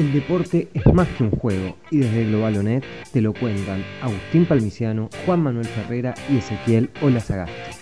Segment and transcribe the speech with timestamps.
[0.00, 5.10] El deporte es más que un juego y desde Globalonet te lo cuentan Agustín Palmiciano,
[5.26, 7.76] Juan Manuel Ferrera y Ezequiel Olazagasti.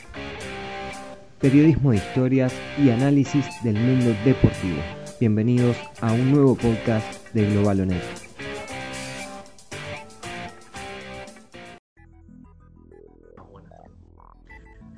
[1.40, 4.78] Periodismo de historias y análisis del mundo deportivo.
[5.20, 8.02] Bienvenidos a un nuevo podcast de Globalonet.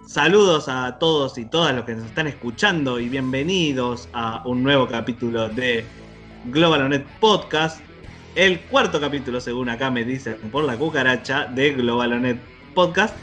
[0.07, 4.89] Saludos a todos y todas los que nos están escuchando y bienvenidos a un nuevo
[4.89, 5.85] capítulo de
[6.45, 7.81] Globalonet Podcast,
[8.35, 12.41] el cuarto capítulo, según acá me dicen por la cucaracha, de Globalonet
[12.75, 13.15] Podcast,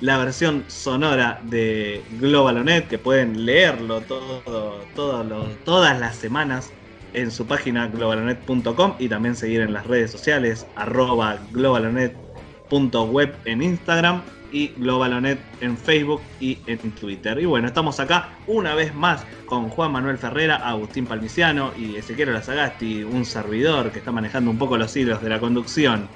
[0.00, 6.72] la versión sonora de Globalonet, que pueden leerlo todo, todas las semanas
[7.12, 14.22] en su página globalonet.com y también seguir en las redes sociales, arroba globalonet.web en Instagram
[14.54, 17.38] y Globalonet en Facebook y en Twitter.
[17.40, 22.32] Y bueno, estamos acá una vez más con Juan Manuel Ferrera, Agustín Palmiciano y Ezequiel
[22.32, 26.08] Lazagasti, un servidor que está manejando un poco los hilos de la conducción.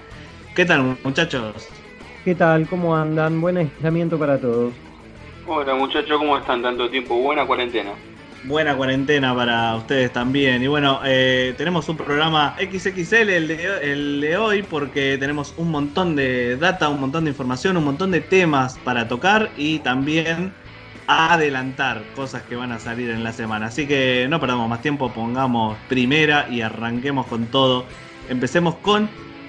[0.55, 1.69] ¿Qué tal, muchachos?
[2.25, 2.69] ¿Qué tal?
[2.69, 3.41] ¿Cómo andan?
[3.41, 4.73] Buen aislamiento para todos.
[5.47, 6.62] Hola, muchachos, ¿cómo están?
[6.62, 7.91] Tanto tiempo, buena cuarentena
[8.44, 10.62] buena cuarentena para ustedes también.
[10.62, 16.56] Y bueno, eh, tenemos un programa XXL el de, hoy porque tenemos un montón de
[16.56, 20.53] data, un montón de información, un montón de temas para tocar y también
[21.06, 23.67] adelantar cosas que van a salir en la semana.
[23.67, 27.86] Así que no perdamos más tiempo, pongamos primera y arranquemos con todo.
[28.28, 29.08] Empecemos con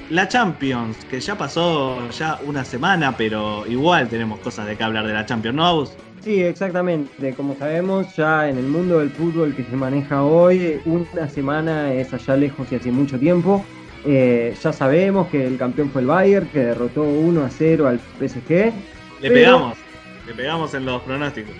[0.10, 5.06] la Champions, que ya pasó ya una semana, pero igual tenemos cosas de qué hablar
[5.06, 5.88] de la Champions, ¿no?
[6.22, 7.34] Sí, exactamente.
[7.34, 12.14] Como sabemos, ya en el mundo del fútbol que se maneja hoy, una semana es
[12.14, 13.64] allá lejos y hace mucho tiempo.
[14.06, 18.00] Eh, ya sabemos que el campeón fue el Bayern, que derrotó 1 a 0 al
[18.00, 18.74] PSG.
[19.22, 19.78] Le pegamos,
[20.28, 21.56] le pegamos en los pronósticos.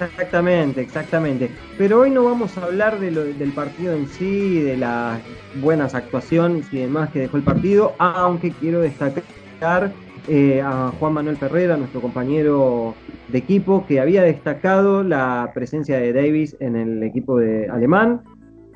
[0.00, 1.50] Exactamente, exactamente.
[1.78, 5.20] Pero hoy no vamos a hablar del partido en sí, de las
[5.56, 9.92] buenas actuaciones y demás que dejó el partido, aunque quiero destacar
[10.28, 12.94] eh, a Juan Manuel Ferreira, nuestro compañero
[13.28, 18.22] de equipo, que había destacado la presencia de Davis en el equipo de alemán.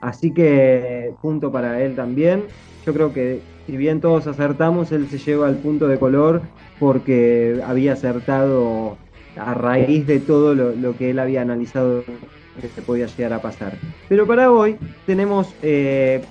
[0.01, 2.45] Así que punto para él también.
[2.87, 6.43] Yo creo que si bien todos acertamos, él se lleva al punto de color
[6.79, 8.97] porque había acertado
[9.37, 12.05] a raíz de todo lo, que él había analizado
[12.61, 13.75] que se podía llegar a pasar.
[14.09, 16.23] Pero para hoy tenemos eh,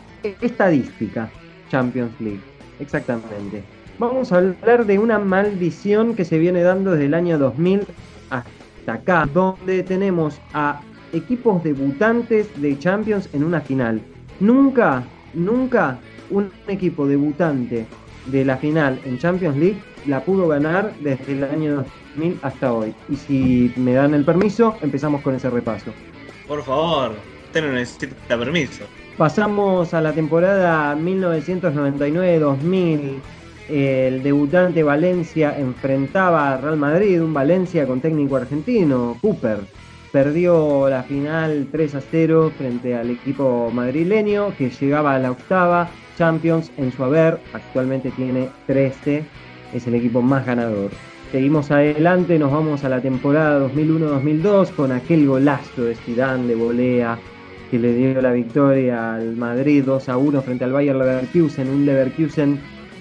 [0.41, 1.29] estadística
[1.69, 2.41] Champions League,
[2.79, 7.85] exactamente vamos a hablar de una maldición que se viene dando desde el año 2000
[8.29, 14.01] hasta acá, donde tenemos a equipos debutantes de Champions en una final.
[14.39, 15.99] Nunca, nunca
[16.29, 17.85] un equipo debutante
[18.27, 21.83] de la final en Champions League la pudo ganar desde el año
[22.15, 22.95] 2000 hasta hoy.
[23.09, 25.91] Y si me dan el permiso, empezamos con ese repaso.
[26.47, 27.15] Por favor,
[27.45, 28.85] usted no necesita permiso.
[29.17, 33.19] Pasamos a la temporada 1999-2000
[33.69, 39.59] el debutante Valencia enfrentaba a Real Madrid, un Valencia con técnico argentino, Cooper.
[40.11, 45.89] Perdió la final 3 a 0 frente al equipo madrileño que llegaba a la octava
[46.17, 49.23] Champions en su haber, actualmente tiene 13,
[49.73, 50.89] es el equipo más ganador.
[51.31, 57.19] Seguimos adelante, nos vamos a la temporada 2001-2002 con aquel golazo de Zidane de volea
[57.69, 61.85] que le dio la victoria al Madrid 2 a 1 frente al Bayer Leverkusen, un
[61.85, 62.59] Leverkusen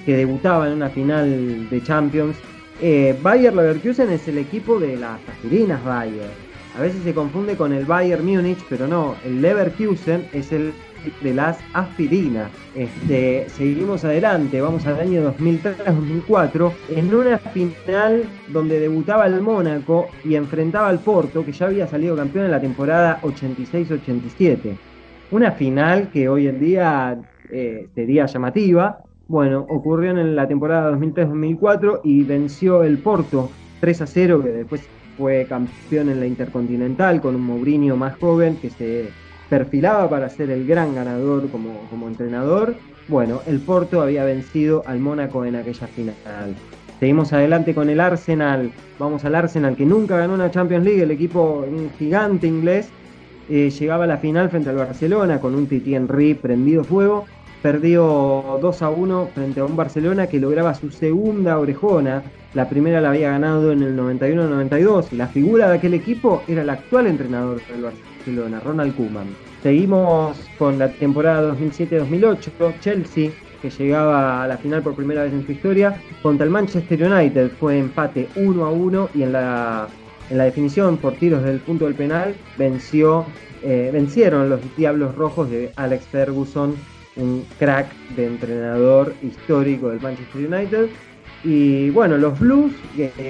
[0.09, 2.35] que debutaba en una final de Champions.
[2.81, 6.31] Eh, Bayer Leverkusen es el equipo de las aspirinas Bayer.
[6.79, 10.73] A veces se confunde con el Bayern Múnich, pero no, el Leverkusen es el
[11.21, 12.51] de las aspirinas.
[12.75, 20.37] Este, seguimos adelante, vamos al año 2003-2004, en una final donde debutaba el Mónaco y
[20.37, 24.75] enfrentaba al Porto, que ya había salido campeón en la temporada 86-87.
[25.33, 27.19] Una final que hoy en día
[27.51, 33.51] eh, sería llamativa, bueno, ocurrió en la temporada 2003-2004 y venció el Porto
[33.81, 38.57] 3 a 0, que después fue campeón en la Intercontinental con un Mourinho más joven
[38.57, 39.11] que se
[39.51, 42.75] perfilaba para ser el gran ganador como, como entrenador.
[43.07, 46.15] Bueno, el Porto había vencido al Mónaco en aquella final.
[46.99, 48.73] Seguimos adelante con el Arsenal.
[48.99, 51.67] Vamos al Arsenal que nunca ganó una Champions League, el equipo
[51.99, 52.89] gigante inglés.
[53.51, 57.25] Eh, llegaba a la final frente al Barcelona con un Titi Henry prendido fuego
[57.63, 62.23] perdió 2 a 1 frente a un Barcelona que lograba su segunda orejona.
[62.55, 65.13] La primera la había ganado en el 91-92.
[65.13, 69.27] La figura de aquel equipo era el actual entrenador del Barcelona, Ronald Koeman.
[69.63, 72.81] Seguimos con la temporada 2007-2008.
[72.81, 77.03] Chelsea, que llegaba a la final por primera vez en su historia, contra el Manchester
[77.03, 77.51] United.
[77.59, 79.89] Fue empate 1 a 1 y en la,
[80.31, 83.27] en la definición por tiros del punto del penal venció,
[83.63, 86.77] eh, vencieron los Diablos Rojos de Alex Ferguson
[87.19, 90.89] un crack de entrenador histórico del Manchester United.
[91.45, 92.73] Y bueno, los Blues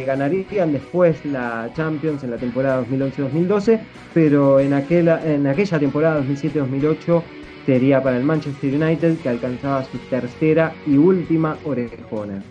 [0.06, 3.80] ganarían después la Champions en la temporada 2011-2012,
[4.14, 7.22] pero en, aquella, en aquella temporada 2007-2008
[7.66, 12.42] sería para el Manchester United que alcanzaba su tercera y última orejona.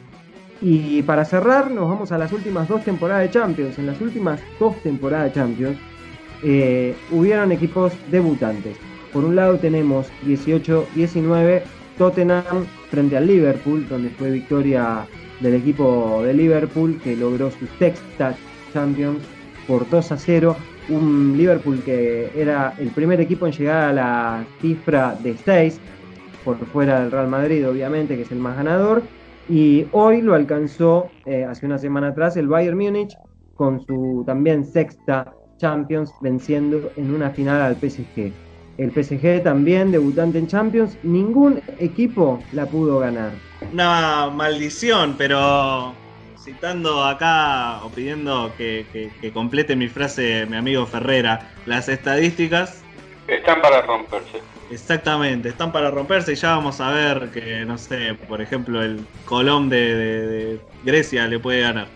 [0.61, 3.77] Y para cerrar, nos vamos a las últimas dos temporadas de Champions.
[3.79, 5.77] En las últimas dos temporadas de Champions
[6.43, 8.77] eh, hubieron equipos debutantes.
[9.13, 11.61] Por un lado tenemos 18-19
[11.97, 15.05] Tottenham frente al Liverpool, donde fue victoria
[15.39, 18.35] del equipo de Liverpool que logró su sexta
[18.73, 19.23] Champions
[19.67, 20.55] por 2 a 0.
[20.89, 25.79] Un Liverpool que era el primer equipo en llegar a la cifra de 6,
[26.45, 29.03] por fuera del Real Madrid, obviamente, que es el más ganador.
[29.49, 33.17] Y hoy lo alcanzó, eh, hace una semana atrás, el Bayern Múnich
[33.55, 38.31] con su también sexta Champions, venciendo en una final al PSG.
[38.77, 43.31] El PSG también, debutante en Champions, ningún equipo la pudo ganar.
[43.73, 45.95] Una maldición, pero
[46.37, 48.85] citando acá o pidiendo que,
[49.33, 52.83] complete mi frase mi amigo Ferrera, las estadísticas...
[53.27, 54.41] Están para romperse.
[54.69, 59.05] Exactamente, están para romperse y ya vamos a ver que, no sé, por ejemplo, el
[59.25, 61.87] Colón de Grecia le puede ganar.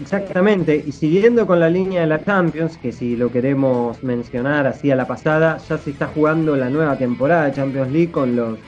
[0.00, 4.90] Exactamente, y siguiendo con la línea de la Champions, que si lo queremos mencionar así
[4.90, 8.58] a la pasada, ya se está jugando la nueva temporada de Champions League con los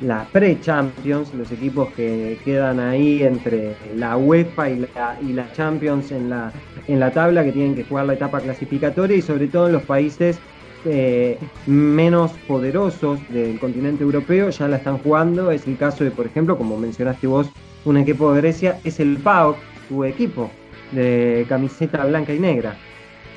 [0.00, 6.10] la pre-Champions, los equipos que quedan ahí entre la UEFA y la, y la Champions
[6.10, 6.52] en la,
[6.88, 9.82] en la tabla, que tienen que jugar la etapa clasificatoria y sobre todo en los
[9.82, 10.40] países
[10.84, 15.50] eh, menos poderosos del continente europeo ya la están jugando.
[15.50, 17.48] Es el caso de, por ejemplo, como mencionaste vos,
[17.84, 19.56] un equipo de Grecia, es el PAOK,
[19.88, 20.50] tu equipo,
[20.92, 22.76] de camiseta blanca y negra.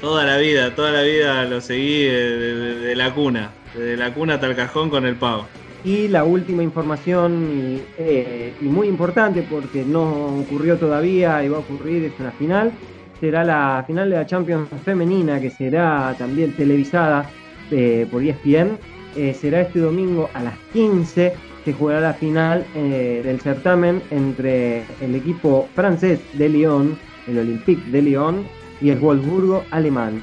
[0.01, 4.47] Toda la vida, toda la vida lo seguí de, la cuna, desde la cuna hasta
[4.47, 5.47] el cajón con el pavo.
[5.83, 11.59] Y la última información, eh, y, muy importante porque no ocurrió todavía y va a
[11.61, 12.71] ocurrir, es una final,
[13.19, 17.29] será la final de la Champions femenina que será también televisada
[17.71, 18.77] eh, por ESPN.
[19.15, 25.15] Eh, será este domingo a las 15 que jugará la final del certamen entre el
[25.15, 26.95] equipo francés de Lyon
[27.27, 28.43] el Olympique de Lyon
[28.81, 30.21] y el Wolfsburgo alemán.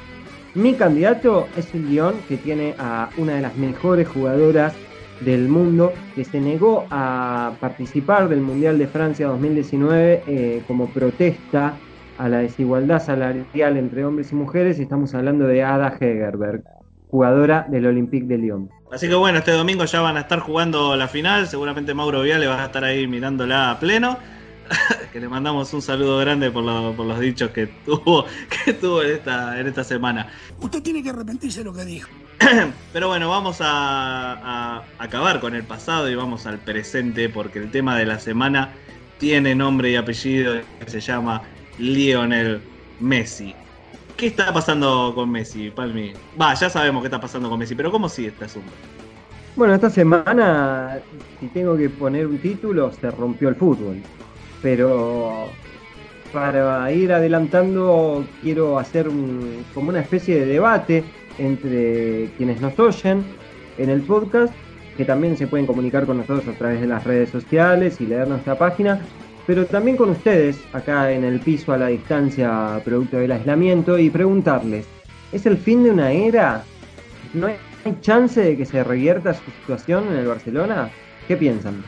[0.54, 4.74] Mi candidato es el Lyon, que tiene a una de las mejores jugadoras
[5.20, 11.74] del mundo, que se negó a participar del Mundial de Francia 2019 eh, como protesta
[12.18, 14.78] a la desigualdad salarial entre hombres y mujeres.
[14.78, 16.64] Y estamos hablando de Ada Hegerberg,
[17.08, 18.70] jugadora del Olympique de Lyon.
[18.92, 21.46] Así que bueno, este domingo ya van a estar jugando la final.
[21.46, 24.18] Seguramente Mauro Viale va a estar ahí mirándola a pleno.
[25.12, 28.26] que le mandamos un saludo grande por, los dichos que tuvo,
[28.64, 30.28] que tuvo en esta, en esta semana.
[30.60, 32.08] Usted tiene que arrepentirse de lo que dijo.
[32.92, 37.96] Pero bueno, vamos a, acabar con el pasado y vamos al presente porque el tema
[37.96, 38.70] de la semana
[39.18, 41.42] tiene nombre y apellido que se llama
[41.78, 42.60] Lionel
[43.00, 43.54] Messi.
[44.16, 46.12] ¿Qué está pasando con Messi, Palmi?
[46.40, 48.70] Va, ya sabemos qué está pasando con Messi, pero ¿cómo sigue este asunto?
[49.54, 50.98] Bueno, esta semana,
[51.38, 54.02] si tengo que poner un título, se rompió el fútbol
[54.62, 55.48] pero
[56.32, 59.06] para ir adelantando quiero hacer
[59.74, 61.04] como una especie de debate
[61.38, 63.24] entre quienes nos oyen
[63.78, 64.54] en el podcast,
[64.96, 68.28] que también se pueden comunicar con nosotros a través de las redes sociales y leer
[68.28, 69.00] nuestra página,
[69.46, 74.10] pero también con ustedes acá en el piso a la distancia producto del aislamiento y
[74.10, 74.86] preguntarles,
[75.32, 76.64] ¿es el fin de una era?
[77.34, 77.56] ¿No hay
[78.00, 80.90] chance de que se revierta su situación en el Barcelona?
[81.26, 81.82] ¿Qué piensan?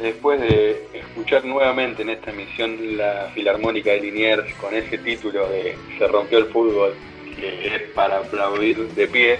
[0.00, 5.76] Después de escuchar nuevamente en esta emisión la Filarmónica de Liniers con ese título de
[5.98, 6.94] Se rompió el fútbol,
[7.36, 9.38] que es para aplaudir de pie,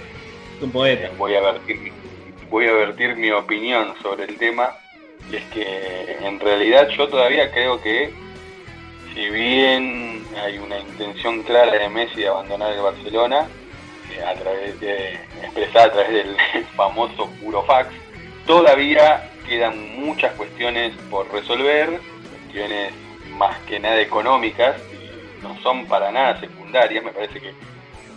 [0.61, 1.09] Un poeta.
[1.17, 1.91] Voy, a vertir,
[2.49, 4.75] voy a vertir mi opinión sobre el tema.
[5.31, 8.11] Y es que en realidad yo todavía creo que,
[9.13, 13.47] si bien hay una intención clara de Messi de abandonar el Barcelona,
[14.11, 16.35] eh, a través de, expresada a través del
[16.75, 17.89] famoso Burofax,
[18.45, 22.93] todavía quedan muchas cuestiones por resolver, cuestiones
[23.37, 24.81] más que nada económicas,
[25.41, 27.53] no son para nada secundarias, me parece que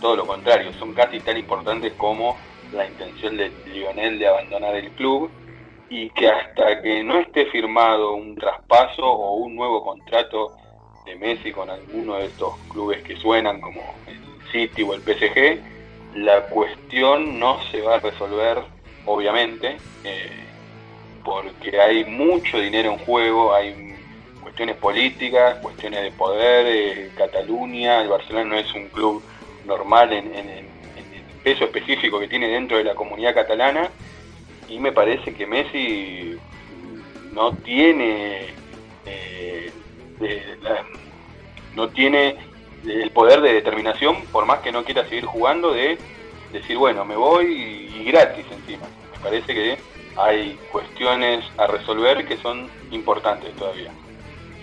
[0.01, 2.37] todo lo contrario, son casi tan importantes como
[2.71, 5.29] la intención de Lionel de abandonar el club
[5.89, 10.51] y que hasta que no esté firmado un traspaso o un nuevo contrato
[11.05, 14.19] de Messi con alguno de estos clubes que suenan como el
[14.51, 15.61] City o el PSG,
[16.15, 18.63] la cuestión no se va a resolver,
[19.05, 19.77] obviamente.
[20.03, 20.44] Eh,
[21.25, 23.95] porque hay mucho dinero en juego, hay
[24.41, 29.21] cuestiones políticas, cuestiones de poder, eh, Cataluña, el Barcelona no es un club
[29.65, 30.65] normal en, el
[31.43, 33.89] peso específico que tiene dentro de la comunidad catalana
[34.67, 36.37] y me parece que Messi
[37.33, 38.47] no tiene
[39.05, 39.71] eh,
[41.75, 42.37] no tiene
[42.87, 45.97] el poder de determinación, por más que no quiera seguir jugando, de
[46.51, 48.85] decir, bueno, me voy y, gratis encima.
[49.13, 49.77] Me parece que
[50.17, 53.91] hay cuestiones a resolver que son importantes todavía.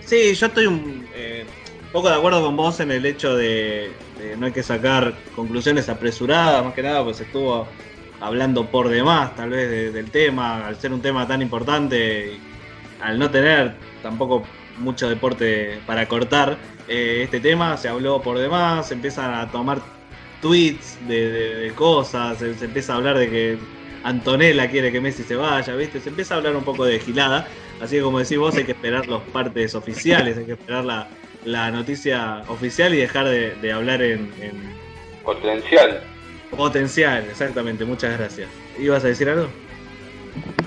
[0.01, 1.45] Sí, yo estoy un eh,
[1.91, 3.91] poco de acuerdo con vos en el hecho de,
[4.37, 7.67] no hay que sacar conclusiones apresuradas, más que nada, pues estuvo
[8.19, 12.37] hablando por demás tal vez del tema, al ser un tema tan importante,
[13.01, 14.43] al no tener tampoco
[14.79, 16.57] mucho deporte para cortar
[16.87, 19.79] eh, este tema, se habló por demás, se empiezan a tomar
[20.41, 23.57] tweets de, cosas, se, empieza a hablar de que
[24.03, 25.99] Antonella quiere que Messi se vaya, ¿viste?
[26.01, 27.47] Se empieza a hablar un poco de gilada,
[27.81, 30.83] así que como decís vos, hay que esperar los partes oficiales, hay que esperar
[31.45, 34.31] la, noticia oficial y dejar de, hablar en,
[35.23, 36.01] Potencial.
[36.51, 38.49] Potencial, exactamente, muchas gracias.
[38.77, 39.47] ¿Ibas a decir algo?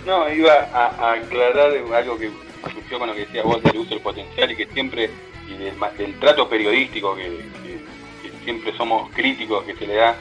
[0.07, 2.31] No, iba a, aclarar algo que
[2.73, 5.11] surgió con lo que decías vos del uso del potencial y que siempre,
[5.47, 7.57] y del, trato periodístico que,
[8.45, 10.17] siempre somos críticos que se le da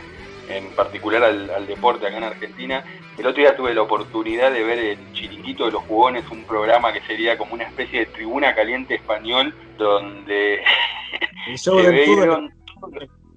[0.49, 2.83] en particular al, deporte acá en Argentina.
[3.17, 6.91] El otro día tuve la oportunidad de ver el Chiringuito de los Jugones, un programa
[6.93, 10.61] que sería como una especie de tribuna caliente español, donde
[11.55, 12.53] se veían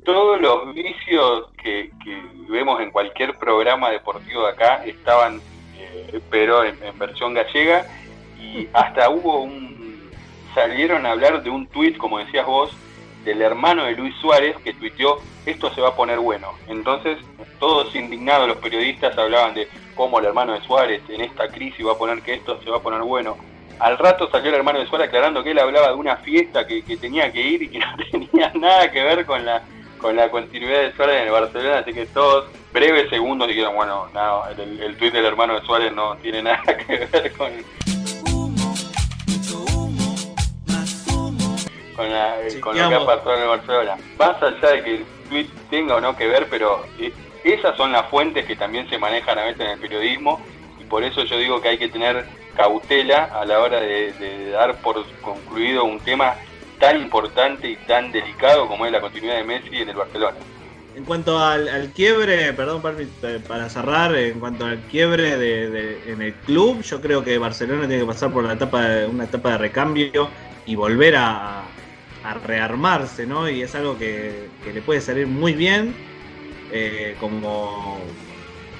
[0.05, 1.91] todos los vicios que,
[2.49, 5.39] vemos en cualquier programa deportivo de acá, estaban,
[5.77, 7.87] eh, pero en, en versión gallega,
[8.41, 10.11] y hasta hubo un...
[10.55, 12.75] salieron a hablar de un tuit, como decías vos,
[13.29, 16.53] del hermano de Luis Suárez que tuiteó esto se va a poner bueno.
[16.67, 17.19] Entonces,
[17.59, 21.93] todos indignados los periodistas hablaban de cómo el hermano de Suárez en esta crisis va
[21.93, 23.37] a poner que esto se va a poner bueno.
[23.81, 26.83] Al rato salió el hermano de Suárez aclarando que él hablaba de una fiesta que,
[26.97, 29.63] tenía que ir y que no tenía nada que ver con la
[29.99, 34.07] con la continuidad de Suárez en el Barcelona, así que todos breves segundos dijeron, bueno,
[34.15, 37.51] no, el, el tuit del hermano de Suárez no tiene nada que ver con,
[42.61, 43.97] con, lo que ha pasado en el Barcelona.
[44.19, 47.13] Más allá de que el tweet tenga o no que ver, pero eh,
[47.45, 50.41] esas son las fuentes que también se manejan a veces en el periodismo
[50.81, 52.25] y por eso yo digo que hay que tener
[52.57, 56.35] cautela a la hora de, dar por concluido un tema
[56.79, 60.37] tan importante y tan delicado como es la continuidad de Messi en el Barcelona.
[60.97, 66.83] En cuanto al, quiebre, perdón para cerrar, en cuanto al quiebre de, en el club,
[66.83, 70.29] yo creo que Barcelona tiene que pasar por la etapa una etapa de recambio
[70.67, 71.63] y volver a,
[72.25, 73.49] a rearmarse, ¿no?
[73.49, 75.95] Y es algo que, le puede salir muy bien,
[76.73, 78.01] eh, como,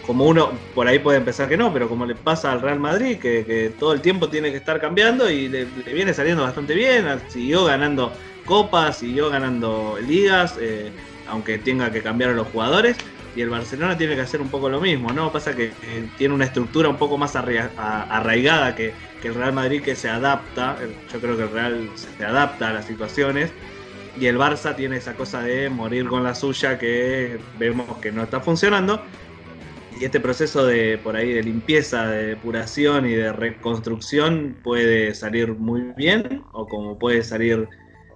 [0.07, 3.19] como uno por ahí puede empezar que no, pero como le pasa al Real Madrid,
[3.19, 7.65] que, todo el tiempo tiene que estar cambiando y le, viene saliendo bastante bien, siguió
[7.65, 8.13] ganando
[8.45, 10.91] copas, siguió ganando ligas, eh,
[11.29, 12.97] aunque tenga que cambiar a los jugadores.
[13.37, 15.31] Y el Barcelona tiene que hacer un poco lo mismo, ¿no?
[15.31, 15.73] Pasa que
[16.17, 20.77] tiene una estructura un poco más arraigada que, que el Real Madrid que se adapta,
[21.13, 23.53] yo creo que el Real se adapta a las situaciones
[24.21, 28.23] y el Barça tiene esa cosa de morir con la suya que vemos que no
[28.23, 29.03] está funcionando.
[30.01, 35.55] Y este proceso de por ahí de limpieza, de depuración y de reconstrucción puede salir
[35.55, 37.69] muy bien o como puede salir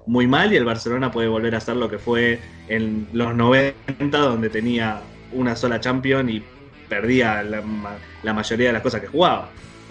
[0.06, 4.18] muy mal y el Barcelona puede volver a ser lo que fue en los 90
[4.18, 5.00] donde tenía
[5.32, 6.42] una sola Champions y
[6.88, 9.49] perdía la, mayoría de las cosas que jugaba.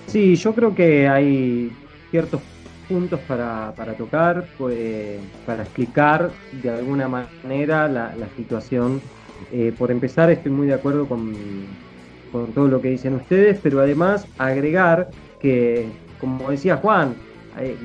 [0.07, 1.71] Sí, yo creo que hay
[2.11, 2.41] ciertos
[2.87, 9.01] puntos para, tocar, pues, para explicar de alguna manera la, situación.
[9.51, 11.33] Eh, por empezar, estoy muy de acuerdo con,
[12.53, 15.87] todo lo que dicen ustedes, pero además agregar que,
[16.19, 17.15] como decía Juan,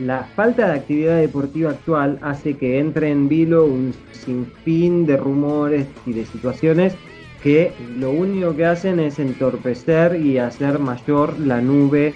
[0.00, 5.86] la falta de actividad deportiva actual hace que entre en vilo un sinfín de rumores
[6.06, 6.94] y de situaciones
[7.42, 12.14] que lo único que hacen es entorpecer y hacer mayor la nube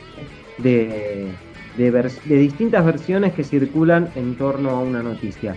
[0.58, 1.28] de,
[1.76, 5.56] de, distintas versiones que circulan en torno a una noticia.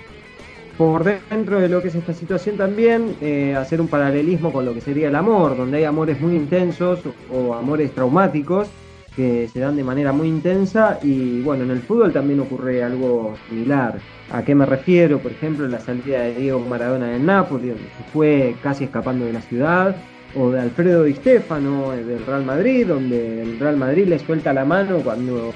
[0.78, 4.74] Por dentro de lo que es esta situación también, eh, hacer un paralelismo con lo
[4.74, 7.00] que sería el amor, donde hay amores muy intensos
[7.32, 8.68] o amores traumáticos
[9.16, 13.36] que se dan de manera muy intensa y bueno, en el fútbol también ocurre algo
[13.50, 14.00] similar.
[14.32, 15.20] ¿A qué me refiero?
[15.20, 19.34] Por ejemplo, la salida de Diego Maradona del Napoli, donde se fue casi escapando de
[19.34, 19.96] la ciudad,
[20.36, 24.66] o de Alfredo Di Stefano del Real Madrid, donde el Real Madrid le suelta la
[24.66, 25.54] mano cuando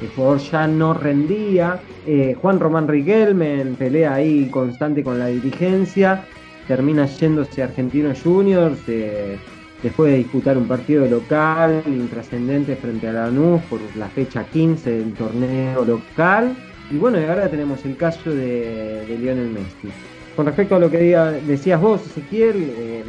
[0.00, 1.80] el jugador ya no rendía.
[2.06, 6.26] Eh, Juan Román Riquelme en pelea ahí constante con la dirigencia,
[6.68, 9.38] termina yéndose a Argentinos Juniors eh,
[9.84, 15.12] después de disputar un partido local intrascendente frente a Lanús por la fecha 15 del
[15.12, 16.56] torneo local
[16.90, 19.88] y bueno, y ahora tenemos el caso de, Lionel Messi.
[20.34, 20.98] Con respecto a lo que
[21.46, 23.04] decías vos, Ezequiel, eh,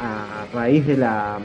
[0.00, 1.38] a raíz de la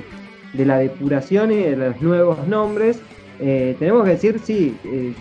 [0.54, 3.02] de la depuración y de los nuevos nombres,
[3.40, 5.14] eh, tenemos que decir, sí, eh,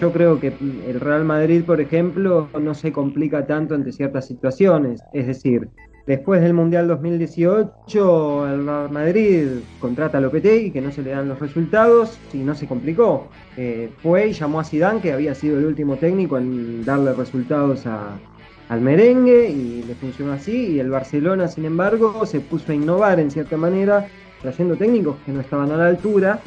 [0.00, 0.52] yo creo que
[0.86, 5.02] el Real Madrid, por ejemplo, no se complica tanto ante ciertas situaciones.
[5.12, 5.68] Es decir,
[6.06, 9.46] después del Mundial 2018, el Real Madrid
[9.80, 13.28] contrata a Lopetegui, que no se le dan los resultados, y no se complicó.
[13.56, 17.86] Eh, fue y llamó a Zidane, que había sido el último técnico en darle resultados
[17.86, 20.72] al merengue, y le funcionó así.
[20.74, 24.08] Y el Barcelona, sin embargo, se puso a innovar en cierta manera,
[24.42, 26.40] trayendo técnicos que no estaban a la altura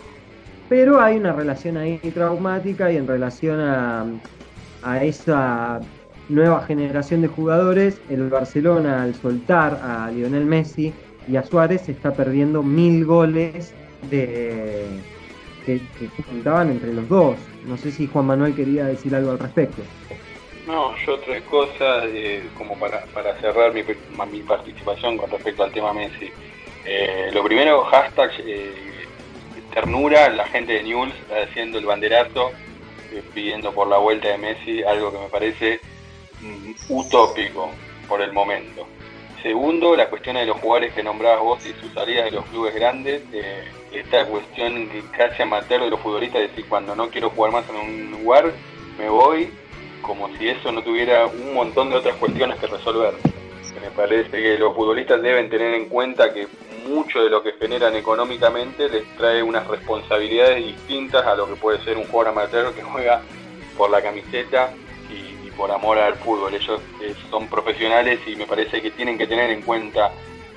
[0.70, 4.06] pero hay una relación ahí traumática y en relación a,
[5.04, 5.80] esa
[6.30, 10.94] nueva generación de jugadores, el Barcelona al soltar a Lionel Messi
[11.28, 13.74] y a Suárez está perdiendo mil goles
[14.10, 14.86] de,
[15.66, 17.38] que, que juntaban entre los dos.
[17.66, 19.82] No sé si Juan Manuel quería decir algo al respecto.
[20.68, 23.06] No, yo tres cosas, eh, como para,
[23.42, 23.84] cerrar mi,
[24.32, 26.32] mi, participación con respecto al tema Messi.
[26.86, 28.74] Eh, lo primero, hashtag eh,
[29.74, 32.52] ternura, la gente de Newell's haciendo el banderazo,
[33.12, 35.80] eh, pidiendo por la vuelta de Messi, algo que me parece
[36.90, 37.70] utópico
[38.08, 38.88] por el momento.
[39.42, 42.74] Segundo, la cuestión de los jugadores que nombrabas vos y su salida de los clubes
[42.74, 43.24] grandes.
[43.92, 47.76] Esta cuestión casi amateur de los futbolistas, de decir, cuando no quiero jugar más en
[47.76, 48.54] un lugar,
[48.98, 49.52] me voy,
[50.02, 53.14] como si eso no tuviera un montón de otras cuestiones que resolver.
[53.82, 56.48] Me parece que los futbolistas deben tener en cuenta que
[56.88, 61.84] mucho de lo que generan económicamente les trae unas responsabilidades distintas a lo que puede
[61.84, 63.22] ser un jugador amateur que juega
[63.78, 64.74] por la camiseta
[65.58, 66.54] por amor al fútbol.
[66.54, 70.12] Ellos eh, son profesionales y me parece que tienen que tener en cuenta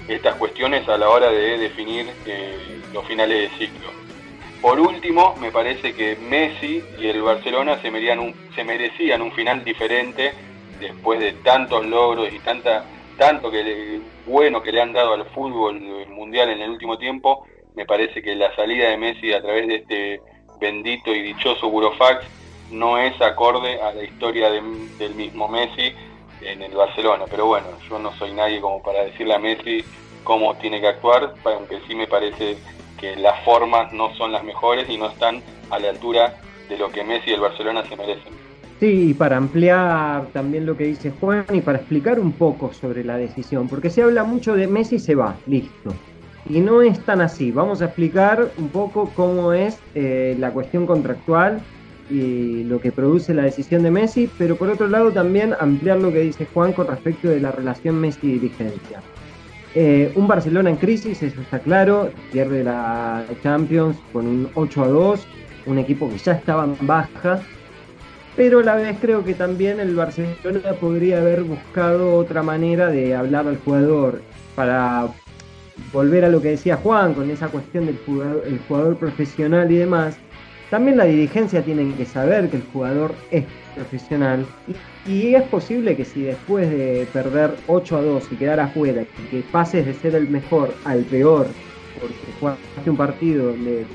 [0.08, 3.88] estas cuestiones a la hora de definir eh, los finales de ciclo.
[4.62, 9.32] Por último, me parece que Messi y el Barcelona se merecían un, se merecían un
[9.32, 10.32] final diferente
[10.80, 12.84] después de tantos logros y tanta
[13.16, 17.86] tanto que bueno que le han dado al fútbol mundial en el último tiempo, me
[17.86, 20.20] parece que la salida de Messi a través de este
[20.60, 22.26] bendito y dichoso Burofax
[22.70, 25.92] no es acorde a la historia del mismo Messi
[26.40, 27.24] en el Barcelona.
[27.30, 29.84] Pero bueno, yo no soy nadie como para decirle a Messi
[30.24, 32.56] cómo tiene que actuar, aunque sí me parece
[32.98, 36.34] que las formas no son las mejores y no están a la altura
[36.68, 38.32] de lo que Messi y el Barcelona se merecen.
[38.80, 43.04] Sí, y para ampliar también lo que dice Juan y para explicar un poco sobre
[43.04, 45.94] la decisión, porque se habla mucho de Messi se va, listo.
[46.48, 47.50] Y no es tan así.
[47.50, 51.60] Vamos a explicar un poco cómo es eh, la cuestión contractual
[52.10, 56.12] y lo que produce la decisión de Messi, pero por otro lado también ampliar lo
[56.12, 59.00] que dice Juan con respecto de la relación Messi-dirigencia.
[59.74, 64.88] Eh, un Barcelona en crisis, eso está claro, pierde la Champions con un 8 a
[64.88, 65.26] 2,
[65.66, 67.42] un equipo que ya estaba en baja
[68.36, 73.16] pero a la vez creo que también el Barcelona podría haber buscado otra manera de
[73.16, 74.20] hablar al jugador
[74.54, 75.08] para
[75.90, 77.98] volver a lo que decía Juan con esa cuestión del
[78.68, 80.18] jugador, profesional y demás.
[80.70, 84.44] También la dirigencia tiene que saber que el jugador es profesional
[85.06, 89.04] y, y es posible que si después de perder 8 a 2 y quedar afuera,
[89.30, 91.46] que pases de ser el mejor al peor,
[92.00, 93.86] porque jugaste un partido donde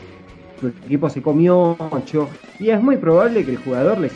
[0.61, 2.29] su equipo se comió mucho
[2.59, 4.09] y es muy probable que el jugador le,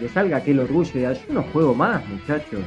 [0.00, 2.60] le salga aquel orgullo de yo no juego más, muchachos.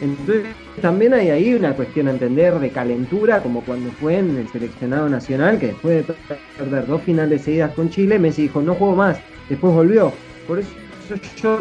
[0.00, 0.46] Entonces
[0.80, 5.08] también hay ahí una cuestión a entender de calentura, como cuando fue en el seleccionado
[5.08, 6.14] nacional, que después de
[6.58, 10.12] perder dos finales seguidas con Chile, Messi dijo, no juego más, después volvió.
[10.46, 10.70] Por eso
[11.40, 11.60] yo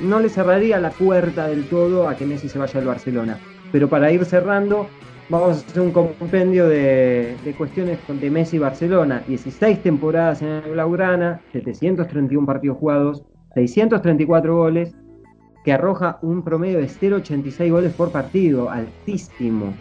[0.00, 3.38] no le cerraría la puerta del todo a que Messi se vaya al Barcelona.
[3.72, 4.88] Pero para ir cerrando,
[5.28, 9.22] vamos a hacer un compendio de, cuestiones de Messi y Barcelona.
[9.28, 13.24] 16 temporadas en el Blaugrana, 731 partidos jugados,
[13.54, 14.94] 634 goles,
[15.64, 19.74] que arroja un promedio de 0,86 goles por partido, altísimo.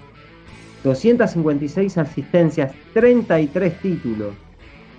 [0.84, 4.34] 256 asistencias, 33 títulos,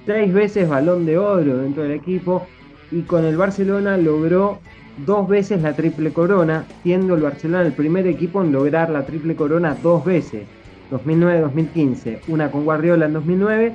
[0.06, 2.46] 6 veces balón de oro dentro del equipo
[2.90, 4.58] y con el Barcelona logró
[5.06, 9.34] dos veces la triple corona, siendo el Barcelona el primer equipo en lograr la triple
[9.34, 10.46] corona dos veces,
[10.90, 13.72] 2009-2015, una con Guardiola en 2009,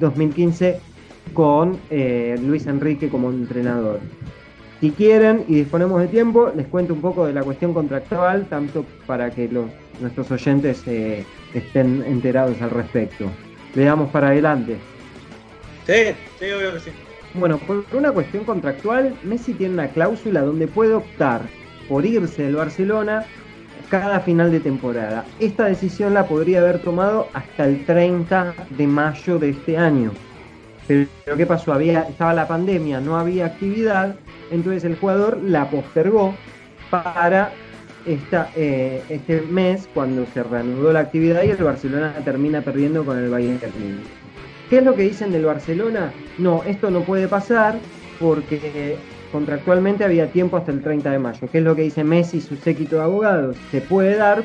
[0.00, 0.80] 2015
[1.34, 4.00] con eh, Luis Enrique como entrenador.
[4.82, 8.84] Si quieren y disponemos de tiempo, les cuento un poco de la cuestión contractual, tanto
[9.06, 9.66] para que los,
[10.00, 13.30] nuestros oyentes eh, estén enterados al respecto.
[13.76, 14.76] Le damos para adelante.
[15.86, 16.90] Sí, sí, obvio que sí.
[17.34, 21.42] Bueno, por una cuestión contractual, Messi tiene una cláusula donde puede optar
[21.88, 23.24] por irse del Barcelona
[23.88, 25.24] cada final de temporada.
[25.38, 30.10] Esta decisión la podría haber tomado hasta el 30 de mayo de este año.
[30.88, 31.72] Pero ¿qué pasó?
[31.72, 34.16] Había, estaba la pandemia, no había actividad,
[34.50, 36.34] entonces el jugador la postergó
[36.90, 37.52] para
[38.04, 43.30] eh, este mes cuando se reanudó la actividad y el Barcelona termina perdiendo con el
[43.30, 44.06] Bayern Múnich.
[44.68, 46.12] ¿Qué es lo que dicen del Barcelona?
[46.38, 47.76] No, esto no puede pasar
[48.18, 48.96] porque
[49.30, 51.48] contractualmente había tiempo hasta el 30 de mayo.
[51.50, 53.56] ¿Qué es lo que dice Messi y su séquito de abogados?
[53.70, 54.42] Se puede dar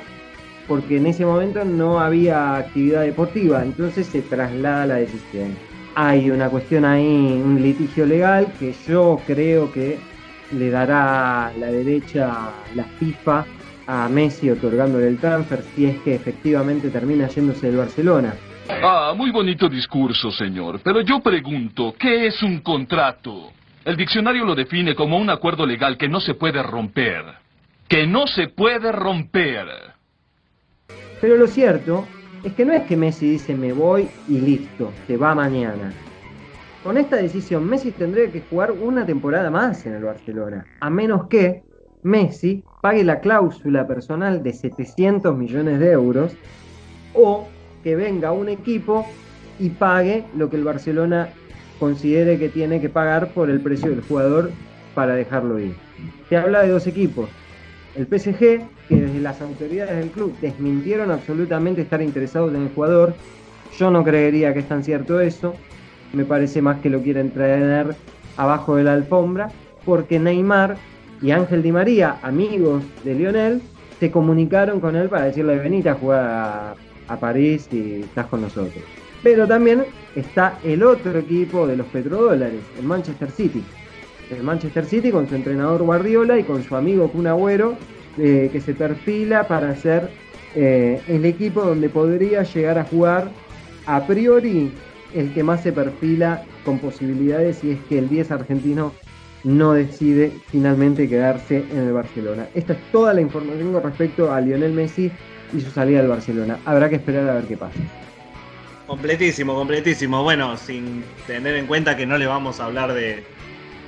[0.68, 5.56] porque en ese momento no había actividad deportiva, entonces se traslada la decisión.
[6.00, 9.98] Hay una cuestión ahí, un litigio legal que yo creo que
[10.52, 13.44] le dará la derecha la FIFA
[13.88, 18.36] a Messi otorgándole el transfer si es que efectivamente termina yéndose del Barcelona.
[18.70, 20.82] Ah, muy bonito discurso, señor.
[20.84, 23.52] Pero yo pregunto, ¿qué es un contrato?
[23.84, 27.26] El diccionario lo define como un acuerdo legal que no se puede romper.
[27.88, 29.66] Que no se puede romper.
[31.20, 32.06] Pero lo cierto
[32.44, 35.92] es que no es que Messi dice me voy y listo, se va mañana.
[36.84, 41.28] Con esta decisión Messi tendría que jugar una temporada más en el Barcelona, a menos
[41.28, 41.64] que
[42.04, 46.34] Messi pague la cláusula personal de 700 millones de euros
[47.14, 47.48] o
[47.84, 49.06] que venga un equipo
[49.60, 51.30] y pague lo que el Barcelona
[51.80, 54.52] considere que tiene que pagar por el precio del jugador
[54.96, 55.76] para dejarlo ir.
[56.30, 57.30] Se habla de dos equipos.
[57.96, 63.14] El PSG, que desde las autoridades del club desmintieron absolutamente estar interesados en el jugador.
[63.78, 65.54] Yo no creería que es tan cierto eso.
[66.14, 67.96] Me parece más que lo quieren traer
[68.38, 69.50] abajo de la alfombra,
[69.86, 70.78] porque Neymar
[71.22, 73.62] y Ángel Di María, amigos de Lionel,
[74.00, 76.76] se comunicaron con él para decirle, venite a jugar
[77.08, 78.84] a, París y estás con nosotros.
[79.24, 83.64] Pero también está el otro equipo de los petrodólares, el Manchester City.
[84.30, 87.76] El Manchester City con su entrenador Guardiola y con su amigo Kun Agüero,
[88.18, 90.10] que se perfila para ser
[90.56, 93.30] eh, el equipo donde podría llegar a jugar
[93.86, 94.72] a priori
[95.14, 98.92] el que más se perfila con posibilidades si es que el 10 argentino
[99.44, 102.48] no decide finalmente quedarse en el Barcelona.
[102.56, 105.12] Esta es toda la información con respecto a Lionel Messi
[105.54, 106.58] y su salida del Barcelona.
[106.66, 107.80] Habrá que esperar a ver qué pasa.
[108.88, 110.24] Completísimo, completísimo.
[110.24, 113.24] Bueno, sin tener en cuenta que no le vamos a hablar de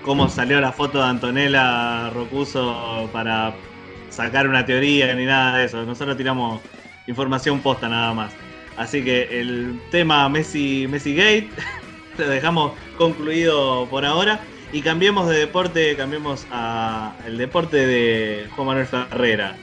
[0.04, 3.54] cómo salió la foto de Antonella Rocuso para
[4.20, 5.86] sacar una teoría ni nada de eso.
[5.86, 6.62] Nosotros tiramos
[7.08, 8.34] información posta nada más.
[8.76, 11.50] Así que el tema Messi, Messi Gate
[12.18, 14.42] lo dejamos concluido por ahora.
[14.74, 19.56] Y cambiemos de deporte, cambiemos a el deporte de Juan Manuel Ferrera.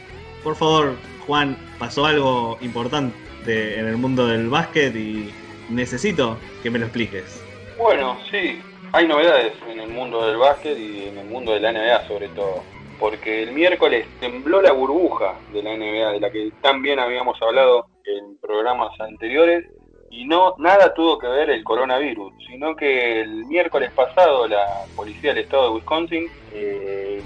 [0.42, 5.30] Por favor, Juan, pasó algo importante en el mundo del básquet y
[5.68, 7.44] necesito que me lo expliques.
[7.78, 8.60] Bueno, sí,
[8.92, 12.28] hay novedades en el mundo del básquet y en el mundo de la NBA sobre
[12.30, 12.64] todo.
[12.98, 17.86] Porque el miércoles tembló la burbuja de la NBA, de la que también habíamos hablado
[18.04, 19.66] en programas anteriores,
[20.10, 25.34] y no nada tuvo que ver el coronavirus, sino que el miércoles pasado la policía
[25.34, 27.22] del estado de Wisconsin eh,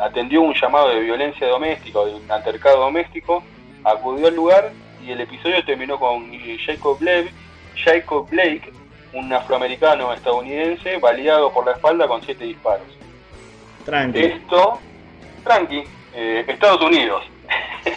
[0.00, 3.42] atendió un llamado de violencia doméstica de un altercado doméstico,
[3.84, 4.72] acudió al lugar
[5.04, 6.30] y el episodio terminó con
[6.64, 7.30] Jacob Blake,
[7.76, 8.72] Jacob Blake,
[9.12, 12.86] un afroamericano estadounidense, baleado por la espalda con siete disparos.
[14.20, 14.78] Esto,
[15.44, 15.82] tranqui,
[16.14, 17.24] eh, Estados Unidos,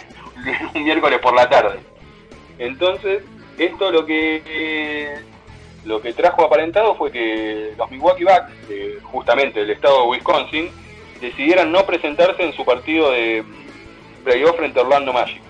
[0.74, 1.80] un miércoles por la tarde.
[2.58, 3.22] Entonces,
[3.58, 5.20] esto lo que
[5.84, 10.70] lo que trajo aparentado fue que los Milwaukee Bucks, justamente del estado de Wisconsin,
[11.20, 13.44] decidieran no presentarse en su partido de
[14.24, 15.42] playoff frente a Orlando Magic.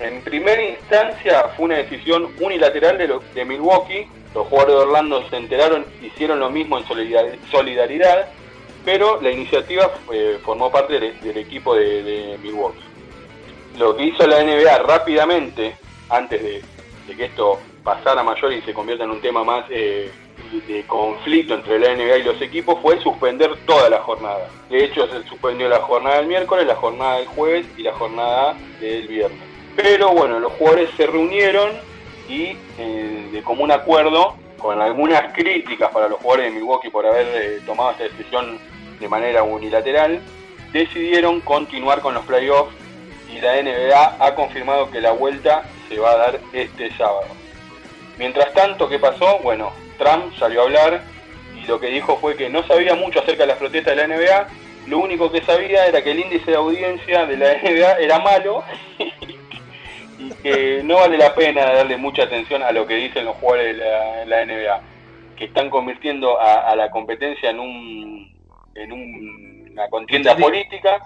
[0.00, 4.06] En primera instancia fue una decisión unilateral de, de Milwaukee.
[4.34, 6.84] Los jugadores de Orlando se enteraron, hicieron lo mismo en
[7.50, 8.28] solidaridad,
[8.86, 9.90] pero la iniciativa
[10.44, 12.78] formó parte del, equipo de, Milwaukee.
[13.76, 15.76] Lo que hizo la NBA rápidamente,
[16.08, 16.62] antes de,
[17.16, 20.12] que esto pasara mayor y se convierta en un tema más eh,
[20.68, 24.48] de conflicto entre la NBA y los equipos, fue suspender toda la jornada.
[24.70, 28.54] De hecho, se suspendió la jornada del miércoles, la jornada del jueves y la jornada
[28.78, 29.40] del viernes.
[29.74, 31.72] Pero bueno, los jugadores se reunieron
[32.28, 37.26] y eh, de común acuerdo, con algunas críticas para los jugadores de Milwaukee por haber
[37.34, 38.58] eh, tomado esta decisión
[39.00, 40.20] de manera unilateral,
[40.72, 42.74] decidieron continuar con los playoffs
[43.32, 47.28] y la NBA ha confirmado que la vuelta se va a dar este sábado.
[48.18, 49.38] Mientras tanto, ¿qué pasó?
[49.42, 51.02] Bueno, Trump salió a hablar
[51.56, 54.16] y lo que dijo fue que no sabía mucho acerca de las protestas de la
[54.16, 54.48] NBA,
[54.86, 58.62] lo único que sabía era que el índice de audiencia de la NBA era malo
[60.18, 63.76] y que no vale la pena darle mucha atención a lo que dicen los jugadores
[63.76, 64.80] de la, NBA,
[65.36, 68.35] que están convirtiendo a, la competencia en un
[68.76, 71.00] en una contienda política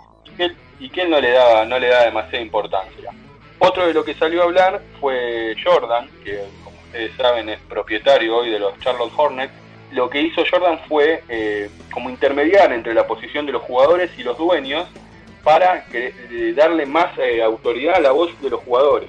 [0.79, 3.11] y que, él no le da no le da demasiada importancia.
[3.59, 8.37] Otro de lo que salió a hablar fue Jordan, que como ustedes saben es propietario
[8.37, 9.53] hoy de los Charlotte Hornets.
[9.93, 14.23] Lo que hizo Jordan fue eh, como intermediar entre la posición de los jugadores y
[14.23, 14.89] los dueños
[15.43, 19.09] para eh, darle más eh, autoridad a la voz de los jugadores.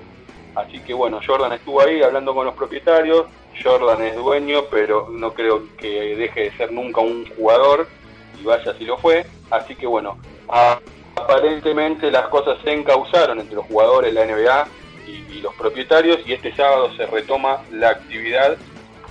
[0.56, 3.28] Así que bueno, Jordan estuvo ahí hablando con los propietarios,
[3.63, 7.88] Jordan es dueño, pero no creo que deje de ser nunca un jugador,
[8.41, 9.25] y vaya si lo fue.
[9.49, 10.17] Así que bueno,
[11.15, 14.67] aparentemente las cosas se encauzaron entre los jugadores la NBA
[15.08, 18.58] y, los propietarios, y este sábado se retoma la actividad.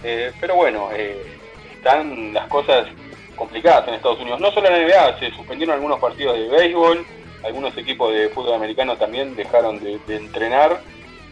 [0.05, 0.89] Eh, pero bueno,
[1.75, 2.87] están las cosas
[3.41, 4.39] complicadas en Estados Unidos.
[4.39, 7.05] No solo en la NBA, se suspendieron algunos partidos de béisbol,
[7.43, 10.81] algunos equipos de fútbol americano también dejaron de, entrenar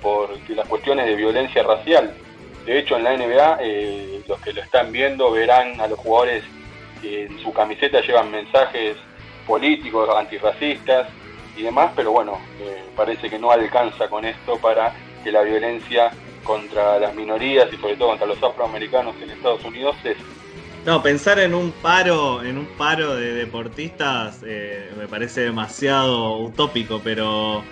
[0.00, 2.14] por las cuestiones de violencia racial.
[2.64, 6.44] De hecho, en la NBA, eh, los que lo están viendo verán a los jugadores
[7.00, 8.96] que en su camiseta llevan mensajes
[9.46, 11.08] políticos, antirracistas
[11.56, 16.10] y demás, pero bueno, eh, parece que no alcanza con esto para que la violencia
[16.44, 20.16] contra las minorías y sobre todo contra los afroamericanos en Estados Unidos es
[20.86, 27.02] no, pensar en un paro, en un paro de deportistas eh, me parece demasiado utópico,
[27.04, 27.62] pero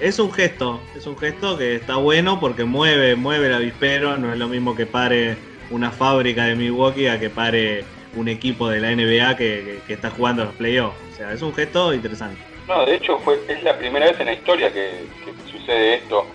[0.00, 4.32] es un gesto, es un gesto que está bueno porque mueve, mueve el avispero, no
[4.32, 5.36] es lo mismo que pare
[5.70, 7.84] una fábrica de Milwaukee a que pare
[8.18, 10.96] un equipo de la NBA que, está jugando los playoffs.
[11.12, 12.40] O sea, es un gesto interesante.
[12.66, 15.06] No, de hecho fue, es la primera vez en la historia que,
[15.50, 16.26] sucede esto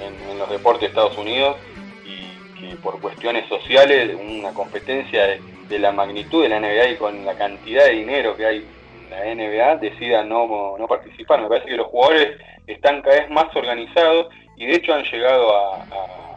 [0.00, 1.56] en, los deportes de Estados Unidos
[2.04, 6.96] y que por cuestiones sociales una competencia de de la magnitud de la NBA y
[6.96, 8.66] con la cantidad de dinero que hay
[9.10, 11.42] en la NBA, decida no, no participar.
[11.42, 15.56] Me parece que los jugadores están cada vez más organizados y de hecho han llegado
[15.56, 16.27] a,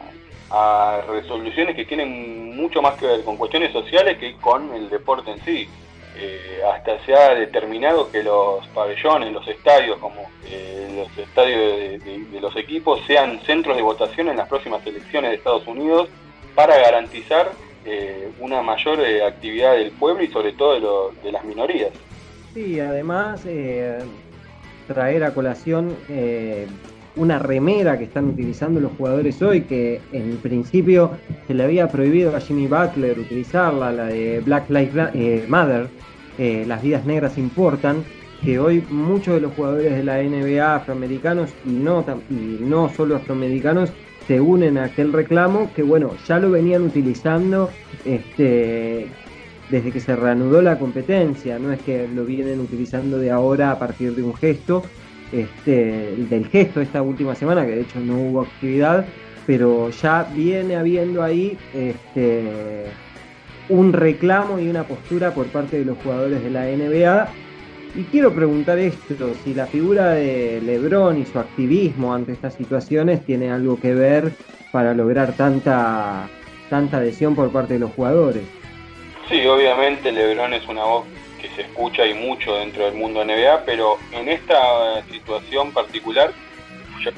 [1.08, 5.44] resoluciones que tienen mucho más que ver con cuestiones sociales que con el deporte en
[5.44, 5.68] sí.
[6.14, 12.40] Eh, hasta se ha determinado que los pabellones, los estadios, como eh, los estadios de,
[12.40, 16.10] los equipos, sean centros de votación en las próximas elecciones de Estados Unidos
[16.54, 17.52] para garantizar
[17.86, 21.90] eh, una mayor actividad del pueblo y sobre todo de, las minorías.
[22.52, 23.46] Sí, además
[24.86, 25.96] traer a colación
[27.16, 31.10] una remera que están utilizando los jugadores hoy, que en principio
[31.46, 35.88] se le había prohibido a Jimmy Butler utilizarla, la de Black Lives Matter,
[36.38, 38.02] las vidas negras importan,
[38.42, 43.16] que hoy muchos de los jugadores de la NBA afroamericanos y no, y no solo
[43.16, 43.92] afroamericanos
[44.26, 47.70] se unen a aquel reclamo que bueno, ya lo venían utilizando
[48.04, 49.06] este,
[49.70, 53.78] desde que se reanudó la competencia, no es que lo vienen utilizando de ahora a
[53.78, 54.82] partir de un gesto,
[55.32, 59.06] este, del gesto esta última semana, que de hecho no hubo actividad,
[59.46, 62.84] pero ya viene habiendo ahí este,
[63.68, 67.28] un reclamo y una postura por parte de los jugadores de la NBA
[67.94, 73.24] y quiero preguntar esto, si la figura de Lebron y su activismo ante estas situaciones
[73.26, 74.32] tiene algo que ver
[74.70, 76.26] para lograr tanta,
[76.70, 78.44] tanta adhesión por parte de los jugadores.
[79.28, 81.04] Sí, obviamente Lebron es una voz
[81.42, 86.32] que se escucha y mucho dentro del mundo NBA, pero en esta situación particular,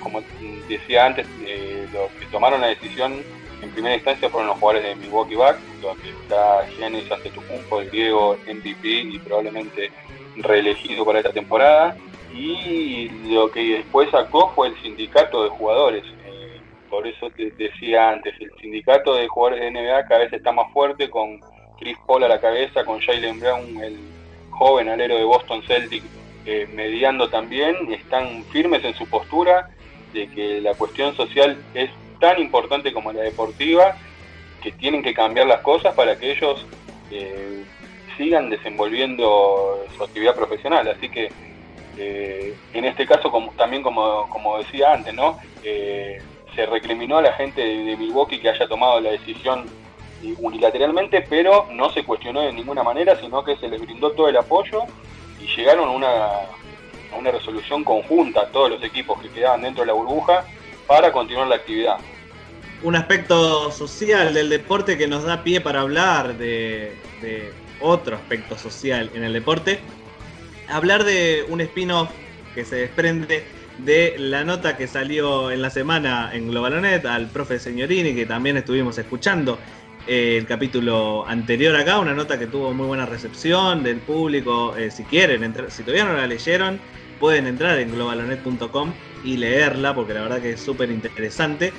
[0.03, 0.23] como
[0.67, 3.23] decía antes, eh, los que tomaron la decisión
[3.63, 8.37] en primera instancia fueron los jugadores de Milwaukee Bucks, donde está Giannis Antetokounmpo, el Diego
[8.47, 9.91] MVP y probablemente
[10.37, 11.97] reelegido para esta temporada
[12.35, 16.05] y lo que después sacó fue el sindicato de jugadores.
[16.27, 16.61] Eh,
[16.91, 20.73] por eso te decía antes, el sindicato de jugadores de NBA cada vez está más
[20.73, 21.41] fuerte con
[21.79, 23.99] Chris Paul a la cabeza, con Jalen Brown, el
[24.55, 26.03] joven alero de Boston Celtic,
[26.47, 29.71] eh, mediando también, están firmes en su postura
[30.13, 31.91] de que la cuestión social es
[32.21, 33.97] tan importante como la deportiva,
[34.63, 36.65] que tienen que cambiar las cosas para que ellos
[37.11, 37.65] eh,
[38.17, 40.89] sigan desenvolviendo su actividad profesional.
[40.89, 41.31] Así que
[41.97, 45.39] eh, en este caso, como, también como, como decía antes, ¿no?
[45.63, 46.21] Eh,
[46.55, 49.67] se recriminó a la gente de, Milwaukee que haya tomado la decisión
[50.39, 54.37] unilateralmente, pero no se cuestionó de ninguna manera, sino que se les brindó todo el
[54.37, 54.83] apoyo
[55.41, 56.29] y llegaron a una,
[57.19, 60.45] una resolución conjunta todos los equipos que quedaban dentro de la burbuja
[60.87, 61.97] para continuar la actividad.
[62.83, 66.93] Un aspecto social del deporte que nos da pie para hablar de
[67.81, 69.81] otro aspecto social en el deporte,
[70.69, 72.11] hablar de un spin-off
[72.55, 73.45] que se desprende
[73.79, 78.57] de la nota que salió en la semana en Globalonet al profe Señorini, que también
[78.57, 79.59] estuvimos escuchando
[80.07, 84.77] eh, el capítulo anterior acá, una nota que tuvo muy buena recepción del público.
[84.77, 86.79] Eh, si quieren, si todavía no la leyeron,
[87.21, 88.93] pueden entrar en globalonet.com
[89.25, 91.73] y leerla, porque la verdad que es súper interesante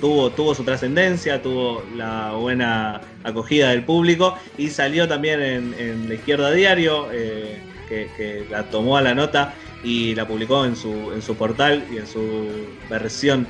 [0.00, 6.50] tuvo, su trascendencia, tuvo la buena acogida del público y salió también en, la izquierda
[6.50, 11.36] diario, eh, que, la tomó a la nota y la publicó en su, en su
[11.36, 12.48] portal y en su
[12.88, 13.46] versión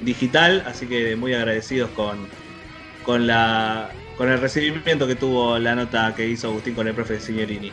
[0.00, 2.28] digital, así que muy agradecidos con,
[3.04, 7.20] con, la, con el recibimiento que tuvo la nota que hizo Agustín con el profe
[7.20, 7.70] Signorini.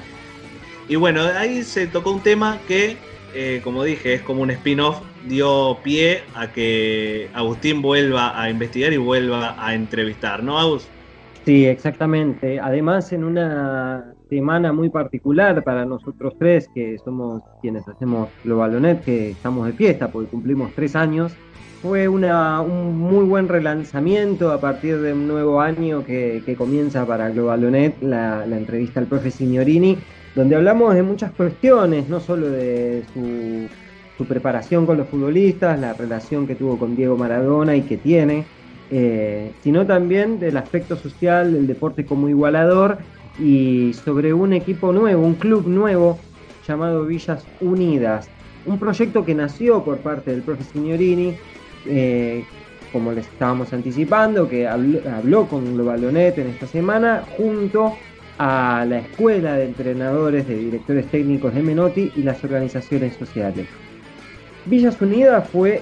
[0.88, 2.98] Y bueno, ahí se tocó un tema que
[3.34, 8.92] eh, como dije, es como un spin-off, dio pie a que Agustín vuelva a investigar
[8.92, 10.88] y vuelva a entrevistar, ¿no, Agus?
[11.46, 12.60] Sí, exactamente.
[12.60, 19.32] Además, en una semana muy particular para nosotros tres, que somos quienes hacemos Globalonet, que
[19.32, 21.34] estamos de fiesta porque cumplimos tres años,
[21.82, 27.30] fue una, un muy buen relanzamiento a partir de un nuevo año que, comienza para
[27.30, 29.98] Globalonet, la, la, entrevista al profe Signorini,
[30.36, 33.68] donde hablamos de muchas cuestiones, no solo de su,
[34.18, 38.46] su, preparación con los futbolistas, la relación que tuvo con Diego Maradona y que tiene,
[38.92, 43.00] eh, sino también del aspecto social del deporte como igualador
[43.40, 46.20] y sobre un equipo nuevo, un club nuevo
[46.68, 48.30] llamado Villas Unidas.
[48.68, 51.36] Un proyecto que nació por parte del profe Signorini,
[51.86, 52.44] eh,
[52.92, 57.96] como les estábamos anticipando, que habló, con Globalonet en esta semana, junto
[58.38, 63.68] a la Escuela de Entrenadores de Directores Técnicos de Menotti y las organizaciones sociales.
[64.66, 65.82] Villas Unidas fue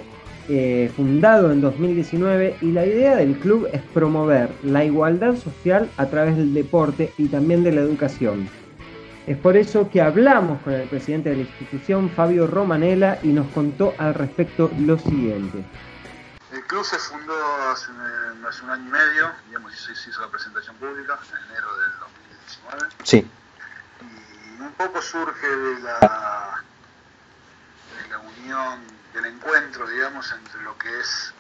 [0.50, 6.08] eh, fundado en 2019 y la idea del club es promover la igualdad social a
[6.08, 8.48] través del deporte y también de la educación.
[9.28, 13.46] Es por eso que hablamos con el presidente de la institución, Fabio Romanella, y nos
[13.50, 15.60] contó al respecto lo siguiente.
[16.70, 17.34] Club se fundó
[17.72, 18.00] hace un,
[18.70, 22.90] año y medio, digamos, se hizo la presentación pública en enero del 2019.
[23.04, 23.32] Sí.
[24.02, 26.64] Y un poco surge de la,
[28.04, 28.82] de la unión,
[29.16, 31.34] del encuentro, digamos, entre lo que es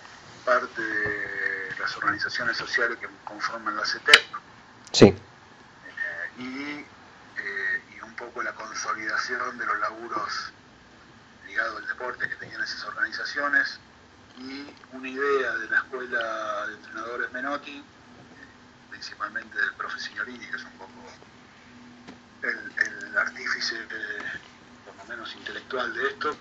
[0.43, 4.23] parte de las organizaciones sociales que conforman la CETEP.
[4.93, 5.05] Sí.
[5.05, 6.85] Eh, y,
[7.39, 10.53] eh, y un poco la consolidación de los laburos
[11.45, 13.79] ligados al deporte que tenían esas organizaciones
[14.39, 17.83] y una idea de la escuela de entrenadores Menotti,
[18.89, 20.93] principalmente del profe Signorini, que es un poco
[22.43, 23.75] el, artífice,
[24.85, 26.37] por lo menos intelectual de esto,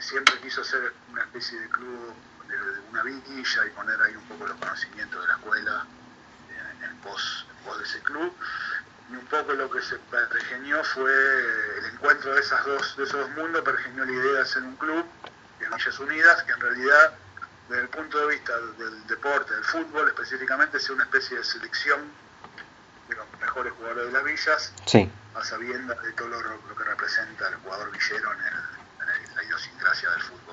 [0.00, 2.14] siempre quiso hacer una especie de club
[2.48, 2.56] de,
[2.90, 5.86] una villa y poner ahí un poco los conocimientos de la escuela
[6.82, 7.46] en, pos,
[7.78, 8.32] de ese club.
[9.10, 11.12] Y un poco lo que se pergenió fue
[11.78, 14.76] el encuentro de, esas dos, de esos dos mundos, pergenió la idea de hacer un
[14.76, 15.04] club
[15.60, 17.14] de Villas Unidas, que en realidad
[17.68, 22.00] desde el punto de vista del deporte, del fútbol específicamente, sea una especie de selección
[23.08, 25.10] de los mejores jugadores de las villas, sí.
[25.34, 30.46] a sabiendas de todo lo, que representa el jugador villero en, la idiosincrasia del fútbol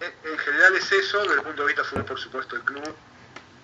[0.00, 2.94] en, en general es eso, desde el punto de vista fútbol, por supuesto, el club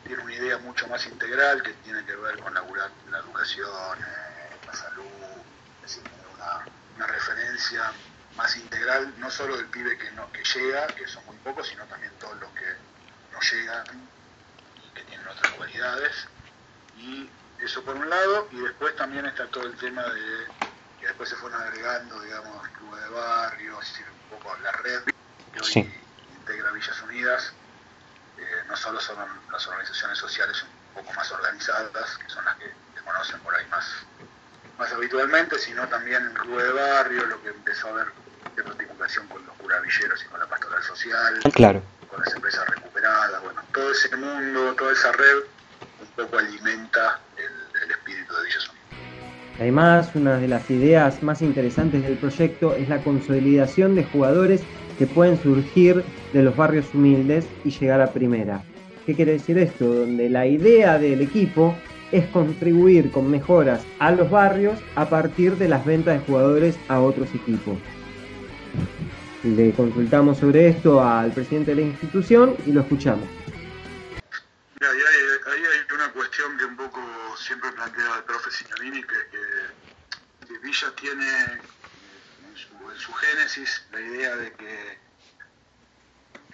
[0.06, 2.62] tiene una idea mucho más integral que tiene que ver con la,
[3.10, 5.04] la educación, eh, la salud,
[5.84, 6.02] es decir,
[6.34, 6.64] una,
[6.96, 7.92] una referencia
[8.36, 11.84] más integral, no solo del pibe que, no, que llega, que son muy pocos, sino
[11.86, 12.66] también todos los que
[13.32, 14.08] no llegan
[14.76, 16.28] y que tienen otras cualidades.
[16.94, 20.46] Y eso por un lado, y después también está todo el tema de
[20.98, 25.02] que después se fueron agregando, digamos, clubes de barrio, es decir, un poco la red
[25.52, 27.52] que hoy integra Villas Unidas.
[28.36, 29.18] Eh, no solo son
[29.50, 33.66] las organizaciones sociales un poco más organizadas, que son las que, que conocen por ahí
[33.66, 33.84] más
[34.78, 38.21] más habitualmente, sino también el club de barrio, lo que empezó a ver
[38.56, 41.82] de articulación con los curavilleros y con la pastoral social, claro.
[42.08, 45.38] con las empresas recuperadas, bueno, todo ese mundo, toda esa red
[46.00, 48.58] un poco alimenta el, espíritu de Villa
[49.58, 54.62] Además, una de las ideas más interesantes del proyecto es la consolidación de jugadores
[54.98, 58.62] que pueden surgir de los barrios humildes y llegar a primera.
[59.06, 59.84] ¿Qué quiere decir esto?
[59.84, 61.76] Donde la idea del equipo
[62.12, 67.00] es contribuir con mejoras a los barrios a partir de las ventas de jugadores a
[67.00, 67.78] otros equipos.
[69.44, 73.28] Le consultamos sobre esto al presidente de la institución y lo escuchamos.
[74.80, 77.00] Ahí hay, una cuestión que un poco
[77.36, 84.52] siempre plantea el profe Signorini, que, que, Villa tiene en su, génesis la idea de
[84.52, 84.98] que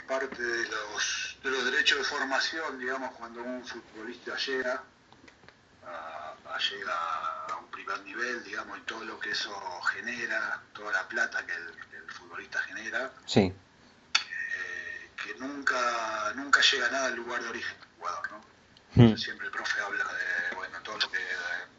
[0.06, 4.82] parte de los, de los derechos de formación, digamos, cuando un futbolista llega,
[5.84, 9.52] a, llegar a un primer nivel, digamos, y todo lo que eso
[9.82, 13.40] genera, toda la plata que el, futbolista genera, sí.
[13.40, 18.44] Eh, que nunca, nunca llega nada al lugar de origen del jugador, ¿no?
[18.94, 19.16] Hmm.
[19.16, 21.18] Siempre el profe habla de bueno, todo lo que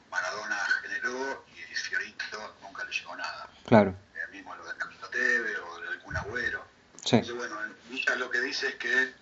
[0.09, 3.49] Maradona generó y Fiorito nunca le llegó nada.
[3.65, 3.95] Claro.
[4.23, 6.65] El mismo lo de Camilo Teve o de algún agüero.
[7.03, 7.17] Sí.
[7.17, 7.55] Entonces, bueno,
[7.89, 9.13] Villa lo que dice es que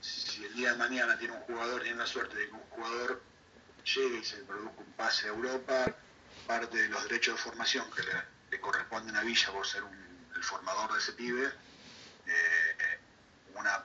[0.00, 3.22] si el día de mañana tiene un jugador, tiene la suerte de que un jugador
[3.94, 5.94] llegue y se produzca un pase a Europa,
[6.46, 9.82] parte de los derechos de formación que le, corresponden a Villa por ser
[10.36, 11.46] el formador de ese pibe,
[12.26, 12.98] eh,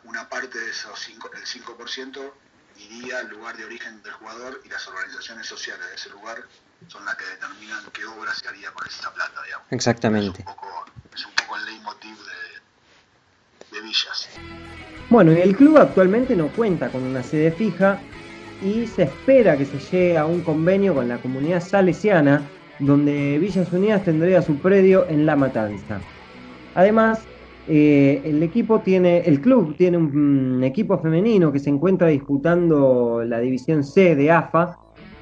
[0.03, 2.33] una, parte de esos cinco, el 5%
[2.77, 6.43] iría al lugar de origen del jugador y las organizaciones sociales de ese lugar
[6.87, 9.67] son las que determinan qué obra se haría con esa plata, digamos.
[9.71, 10.41] Exactamente.
[10.41, 14.29] Es un poco es un poco el leitmotiv de, de Villas.
[15.09, 17.99] Bueno, el club actualmente no cuenta con una sede fija
[18.61, 22.41] y se espera que se llegue a un convenio con la comunidad salesiana
[22.79, 26.01] donde Villas Unidas tendría su predio en La Matanza.
[26.75, 27.23] Además,
[27.67, 33.39] eh, el equipo tiene, el club tiene un, equipo femenino que se encuentra disputando la
[33.39, 34.77] división C de AFA,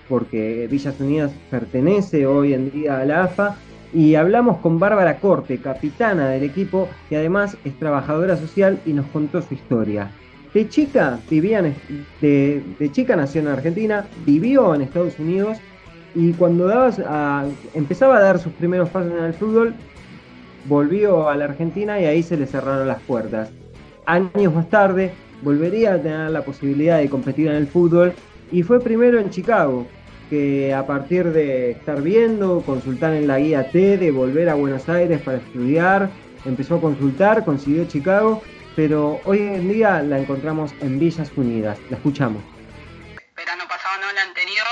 [0.08, 3.58] porque Villas Unidas pertenece hoy en día a la AFA,
[3.94, 9.08] y hablamos con Bárbara Corte, capitana del equipo, que además es trabajadora social y nos
[9.08, 10.12] contó su historia.
[10.54, 11.62] De chica, vivía
[12.22, 15.58] de, de chica nació en Argentina, vivió en Estados Unidos
[16.16, 17.00] y cuando dabas
[17.74, 19.76] empezaba a dar sus primeros pasos en el fútbol,
[20.66, 23.50] volvió a la Argentina y ahí se le cerraron las puertas.
[24.06, 28.14] Años más tarde volvería a tener la posibilidad de competir en el fútbol
[28.52, 29.88] y fue primero en Chicago,
[30.30, 34.90] que a partir de estar viendo, consultar en la guía T, de volver a Buenos
[34.90, 36.10] Aires para estudiar,
[36.46, 38.42] empezó a consultar, consiguió Chicago,
[38.76, 41.78] pero hoy en día la encontramos en Villas Unidas.
[41.90, 42.44] La escuchamos.
[43.36, 44.68] Verano pasado, no el anterior,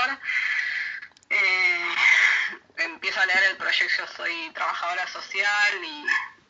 [2.78, 5.06] empiezo a leer el proyecto Yo Soy Trabajadora
[5.74, 6.06] Y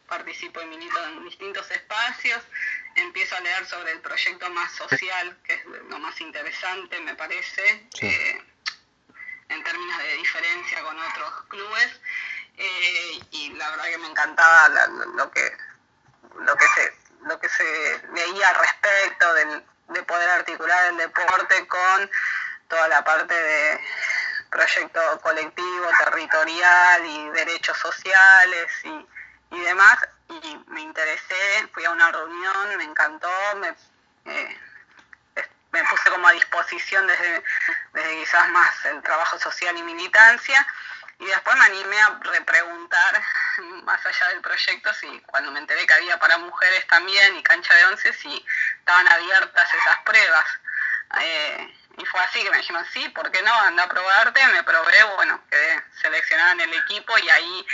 [0.09, 2.43] participo y milito en distintos espacios.
[2.95, 7.89] Empiezo a leer sobre el proyecto más social, que es lo más interesante, me parece,
[8.01, 8.43] eh,
[9.49, 12.01] en términos de diferencia con otros clubes.
[12.57, 14.69] Eh, y la verdad que me encantaba
[15.15, 15.57] lo que
[16.41, 16.93] lo que se
[17.23, 22.11] lo que se leía al respecto de poder articular el deporte con
[22.69, 23.81] toda la parte de
[24.51, 29.07] proyecto colectivo, territorial y derechos sociales y,
[29.57, 29.99] y demás.
[30.29, 33.75] Y me interesé, fui a una reunión, me encantó, me,
[34.27, 34.61] eh,
[35.73, 37.43] me puse como a disposición desde,
[37.93, 40.67] desde quizás más el trabajo social y militancia.
[41.21, 43.23] Y después me animé a repreguntar,
[43.83, 47.75] más allá del proyecto, si cuando me enteré que había para mujeres también y cancha
[47.75, 48.47] de once, si
[48.79, 50.47] estaban abiertas esas pruebas.
[51.21, 53.53] Eh, y fue así que me dijeron, sí, ¿por qué no?
[53.53, 57.67] Anda a probarte, me probé, bueno, quedé seleccionada en el equipo y ahí,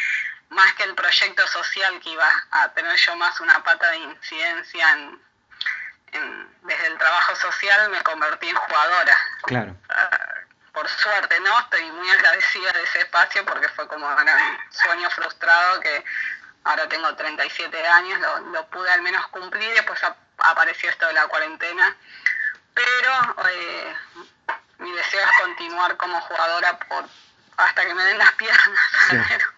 [0.49, 4.93] más que el proyecto social que iba a tener yo más una pata de incidencia
[4.93, 5.21] en,
[6.63, 9.19] desde el trabajo social, me convertí en jugadora.
[9.43, 9.77] Claro.
[9.91, 10.35] Ah,
[10.73, 11.59] por suerte, ¿no?
[11.61, 14.31] Estoy muy agradecida de ese espacio porque fue como un
[14.71, 16.05] sueño frustrado que
[16.65, 20.01] ahora tengo 37 años, lo, lo pude al menos cumplir y después
[20.39, 21.97] apareció esto de la cuarentena
[22.75, 23.95] pero eh,
[24.79, 27.05] mi deseo es continuar como jugadora por,
[27.57, 28.79] hasta que me den las piernas.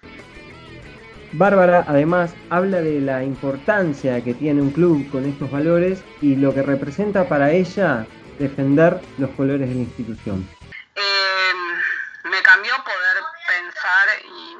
[1.32, 6.54] Bárbara además habla de la importancia que tiene un club con estos valores y lo
[6.54, 8.06] que representa para ella
[8.38, 10.48] defender los colores de la institución.
[10.94, 14.56] Em, me cambió poder pensar y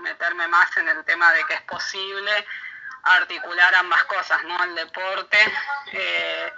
[0.00, 2.46] meterme más en el tema de que es posible
[3.02, 4.62] articular ambas cosas, ¿no?
[4.64, 5.38] El deporte,
[5.92, 6.52] eh,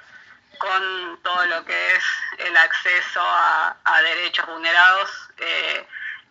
[0.61, 2.05] con todo lo que es
[2.39, 5.87] el acceso a, derechos vulnerados eh,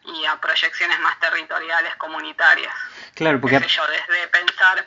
[0.06, 2.74] y a proyecciones más territoriales comunitarias.
[3.16, 3.60] Claro, porque...
[3.60, 4.86] yo, desde pensar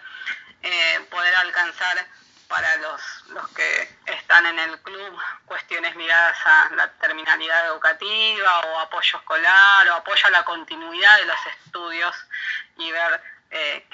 [0.62, 2.06] eh, poder alcanzar
[2.46, 8.78] para los, los que están en el club cuestiones miradas a la terminalidad educativa o
[8.78, 12.14] apoyo escolar o apoyo a la continuidad de los estudios
[12.76, 13.86] y ver eh,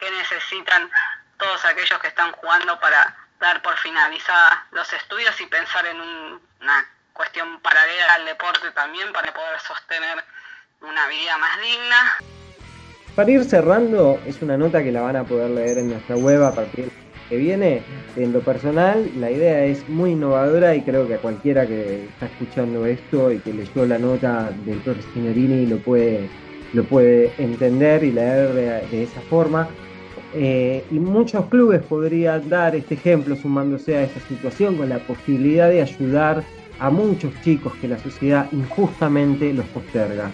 [0.00, 0.90] qué necesitan
[1.36, 6.88] todos aquellos que están jugando para dar por finalizada los estudios y pensar en una
[7.12, 10.24] cuestión paralela al deporte también para poder sostener
[10.80, 11.96] una vida más digna.
[13.14, 16.42] Para ir cerrando, es una nota que la van a poder leer en nuestra web
[16.42, 16.90] a partir
[17.28, 17.82] que viene.
[18.16, 22.26] En lo personal, la idea es muy innovadora y creo que a cualquiera que está
[22.26, 26.28] escuchando esto y que leyó la nota del profesor Signorini lo puede,
[26.72, 29.68] lo puede entender y leer de esa forma.
[30.36, 35.68] Eh, y muchos clubes podrían dar este ejemplo sumándose a esta situación con la posibilidad
[35.68, 36.42] de ayudar
[36.80, 40.30] a muchos chicos que la sociedad injustamente los posterga.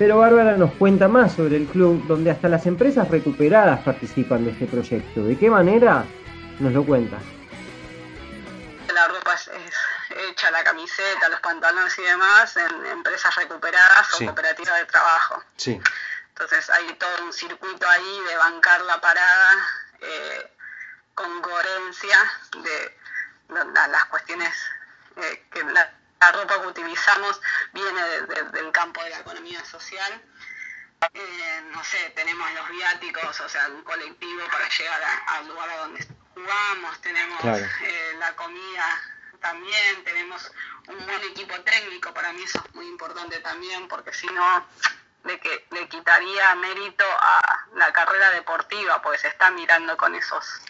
[0.00, 4.50] Pero Bárbara nos cuenta más sobre el club donde hasta las empresas recuperadas participan de
[4.50, 5.22] este proyecto.
[5.22, 6.04] ¿De qué manera?
[6.58, 7.18] Nos lo cuenta.
[8.92, 9.48] La ropa es
[10.30, 15.42] hecha, la camiseta, los pantalones y demás en empresas recuperadas o cooperativas de trabajo.
[15.56, 15.80] Sí.
[16.36, 19.68] Entonces hay todo un circuito ahí de bancar la parada
[20.00, 20.50] eh,
[21.14, 22.18] con coherencia
[22.60, 22.98] de,
[23.88, 24.52] las cuestiones
[25.16, 25.94] eh, que la,
[26.32, 27.40] ropa que utilizamos
[27.72, 28.02] viene
[28.50, 30.22] del campo de la economía social.
[31.12, 35.76] Eh, no sé, tenemos los viáticos, o sea, un colectivo para llegar al lugar a
[35.76, 37.44] donde jugamos, tenemos
[38.18, 39.02] la comida
[39.40, 40.50] también, tenemos
[40.88, 44.66] un buen equipo técnico, para mí eso es muy importante también, porque si no,
[45.24, 50.60] de que le quitaría mérito a la carrera deportiva, porque se está mirando con esos,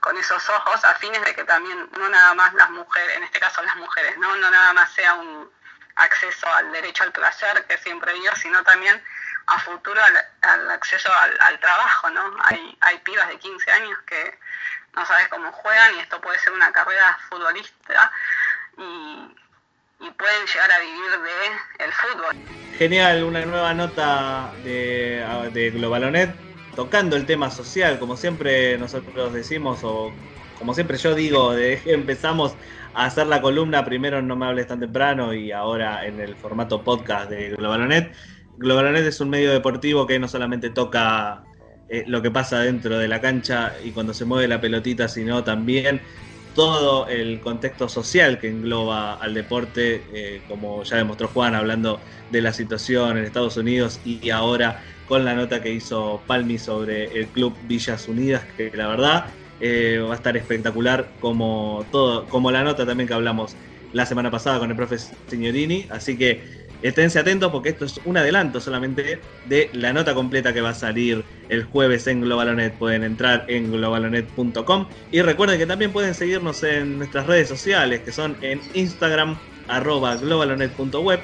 [0.00, 3.40] con, esos ojos, a fines de que también no nada más las mujeres, en este
[3.40, 5.50] caso las mujeres, no, no nada más sea un
[5.96, 9.02] acceso al derecho al placer que siempre dio, sino también
[9.46, 10.00] a futuro
[10.42, 12.36] al, acceso al, trabajo, ¿no?
[12.44, 14.38] Hay, hay pibas de 15 años que
[14.92, 18.12] no sabes cómo juegan y esto puede ser una carrera futbolista
[18.76, 19.36] y
[20.00, 22.36] y pueden llegar a vivir de el fútbol.
[22.78, 26.34] Genial, una nueva nota de, de Globalonet
[26.74, 30.12] tocando el tema social, como siempre nosotros decimos, o
[30.58, 32.54] como siempre yo digo, de empezamos
[32.94, 36.36] a hacer la columna primero en No me hables tan temprano y ahora en el
[36.36, 38.14] formato podcast de Globalonet.
[38.58, 41.44] Globalonet es un medio deportivo que no solamente toca
[41.88, 45.44] eh, lo que pasa dentro de la cancha y cuando se mueve la pelotita, sino
[45.44, 46.02] también
[46.56, 52.00] todo el contexto social que engloba al deporte, eh, como ya demostró Juan hablando
[52.30, 57.12] de la situación en Estados Unidos y ahora con la nota que hizo Palmi sobre
[57.12, 59.26] el club Villas Unidas, que la verdad
[59.60, 63.54] eh, va a estar espectacular como todo, como la nota también que hablamos
[63.92, 68.16] la semana pasada con el profe Signorini, así que Esténse atentos porque esto es un
[68.16, 72.74] adelanto solamente de la nota completa que va a salir el jueves en Globalonet.
[72.74, 78.12] Pueden entrar en globalonet.com y recuerden que también pueden seguirnos en nuestras redes sociales que
[78.12, 81.20] son en Instagram arroba globalonet.web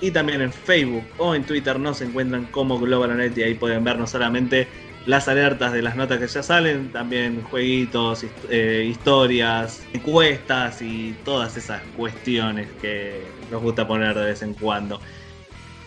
[0.00, 3.98] y también en Facebook o en Twitter nos encuentran como Globalonet y ahí pueden ver
[3.98, 4.68] no solamente
[5.06, 11.56] las alertas de las notas que ya salen, también jueguitos, eh, historias, encuestas y todas
[11.56, 15.00] esas cuestiones que nos gusta poner de vez en cuando.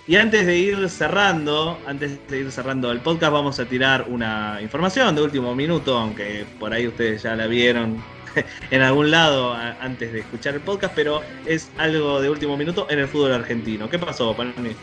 [0.08, 4.58] Y antes de ir cerrando, antes de ir cerrando el podcast, vamos a tirar una
[4.60, 8.04] información de último minuto, aunque por ahí ustedes ya la vieron
[8.72, 12.98] en algún lado antes de escuchar el podcast, pero es algo de último minuto en
[12.98, 13.88] el fútbol argentino.
[13.88, 14.76] ¿Qué pasó, mí?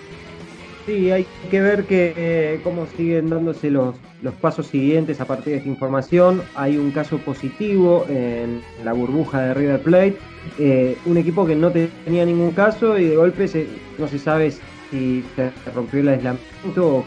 [0.87, 5.55] Sí, hay que ver que, eh, cómo siguen dándose los, los pasos siguientes a partir
[5.55, 6.43] de esta información.
[6.55, 10.16] Hay un caso positivo en la burbuja de River Plate,
[10.61, 13.51] eh, un equipo que no tenía ningún caso y de golpe
[13.99, 14.53] no se sabe
[14.91, 17.05] si se rompió el aislamiento o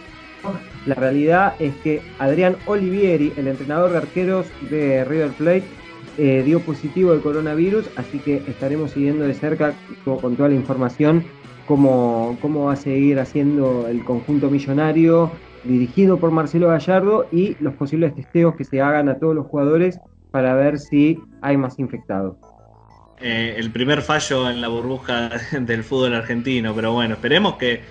[0.86, 5.64] la realidad es que Adrián Olivieri, el entrenador de arqueros de River Plate,
[6.18, 9.74] eh, dio positivo de coronavirus, así que estaremos siguiendo de cerca
[10.04, 11.24] con toda la información
[11.70, 15.32] cómo, cómo va a seguir haciendo el conjunto millonario
[15.64, 20.00] dirigido por Marcelo Gallardo y los posibles testeos que se hagan a todos los jugadores
[20.32, 22.38] para ver si hay más infectados.
[23.22, 25.30] Eh, el primer fallo en la burbuja
[25.62, 27.82] del fútbol argentino, pero bueno, esperemos que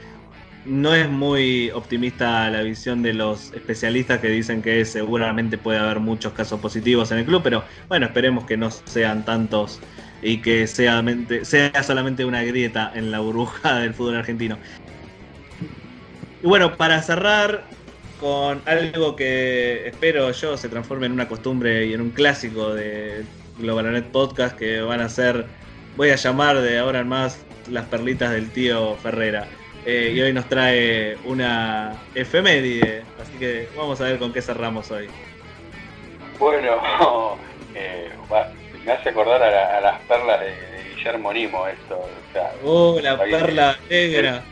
[0.64, 6.01] no es muy optimista la visión de los especialistas que dicen que seguramente puede haber
[6.01, 9.81] muchos casos positivos en el club, pero bueno, esperemos que no sean tantos
[10.22, 11.02] y que sea,
[11.82, 14.58] solamente una grieta en la burbuja del fútbol argentino.
[16.42, 17.64] Y bueno, para cerrar
[18.20, 23.24] con algo que espero yo se transforme en una costumbre y en un clásico de
[23.58, 25.46] Globalonet Podcast que van a ser,
[25.96, 29.46] voy a llamar de ahora en más las perlitas del tío Ferrera.
[29.86, 34.90] Eh, y hoy nos trae una efeméride, así que vamos a ver con qué cerramos
[34.90, 35.08] hoy.
[36.38, 36.76] Bueno,
[37.74, 38.10] eh,
[38.89, 41.97] me hace acordar a, las perlas de, Guillermo Nimo esto.
[41.99, 44.43] O sea, oh, la perla negra.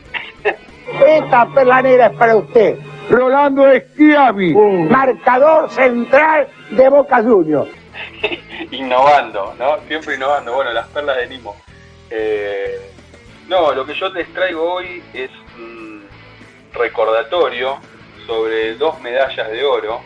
[1.07, 2.77] Esta perla negra es para usted.
[3.09, 4.89] Rolando Schiavi, uh.
[4.89, 7.71] marcador central de Boca Juniors.
[8.71, 9.79] innovando, ¿no?
[9.87, 10.53] Siempre innovando.
[10.53, 11.55] Bueno, las perlas de Nimo.
[12.11, 12.79] Eh,
[13.47, 16.05] no, lo que yo les traigo hoy es un
[16.73, 17.79] recordatorio
[18.27, 19.99] sobre dos medallas de oro,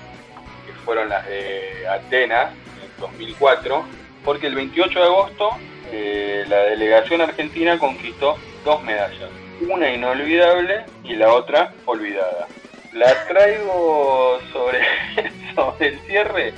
[0.65, 2.51] que fueron las de Atenas
[2.81, 5.49] en 2004, porque el 28 de agosto
[5.91, 9.29] eh, la delegación argentina conquistó dos medallas,
[9.69, 12.47] una inolvidable y la otra olvidada.
[12.93, 14.79] La traigo sobre,
[15.55, 16.53] sobre el cierre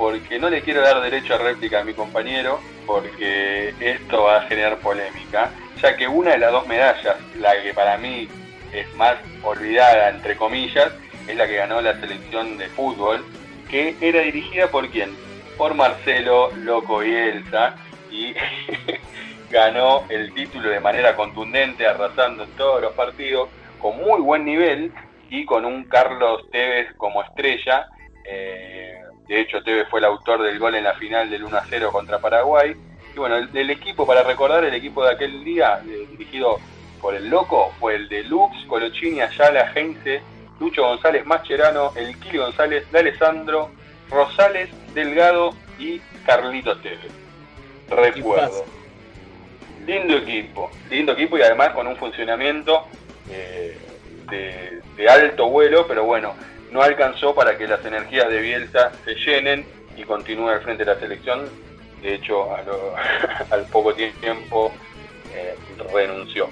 [0.00, 4.42] porque no le quiero dar derecho a réplica a mi compañero, porque esto va a
[4.48, 5.50] generar polémica,
[5.82, 8.26] ya que una de las dos medallas, la que para mí
[8.72, 10.90] es más olvidada, entre comillas,
[11.28, 13.22] es la que ganó la selección de fútbol,
[13.68, 15.14] que era dirigida por quién?
[15.60, 17.74] Por Marcelo Loco y Elsa
[18.10, 18.32] y
[19.50, 24.90] ganó el título de manera contundente, arrasando en todos los partidos, con muy buen nivel
[25.28, 27.88] y con un Carlos Tevez como estrella.
[28.24, 31.90] Eh, de hecho, Tevez fue el autor del gol en la final del 1 0
[31.92, 32.74] contra Paraguay.
[33.14, 36.58] Y bueno, el, equipo, para recordar, el equipo de aquel día, eh, dirigido
[37.02, 40.22] por el Loco, fue el de Lux, Colochini, Ayala, Heinze,
[40.58, 43.72] Lucho González Mascherano, el Kili González, D'Alessandro,
[44.10, 47.00] Rosales, Delgado y Carlito Tevez.
[47.88, 48.64] Recuerdo.
[49.86, 52.86] Lindo equipo, lindo equipo y además con un funcionamiento
[53.30, 53.76] eh,
[54.30, 56.34] de, de alto vuelo, pero bueno,
[56.70, 59.64] no alcanzó para que las energías de Bielsa se llenen
[59.96, 61.48] y continúe al frente de la selección.
[62.02, 62.94] De hecho, a lo-
[63.50, 64.70] al poco tiempo
[65.34, 65.54] eh,
[65.92, 66.48] renunció.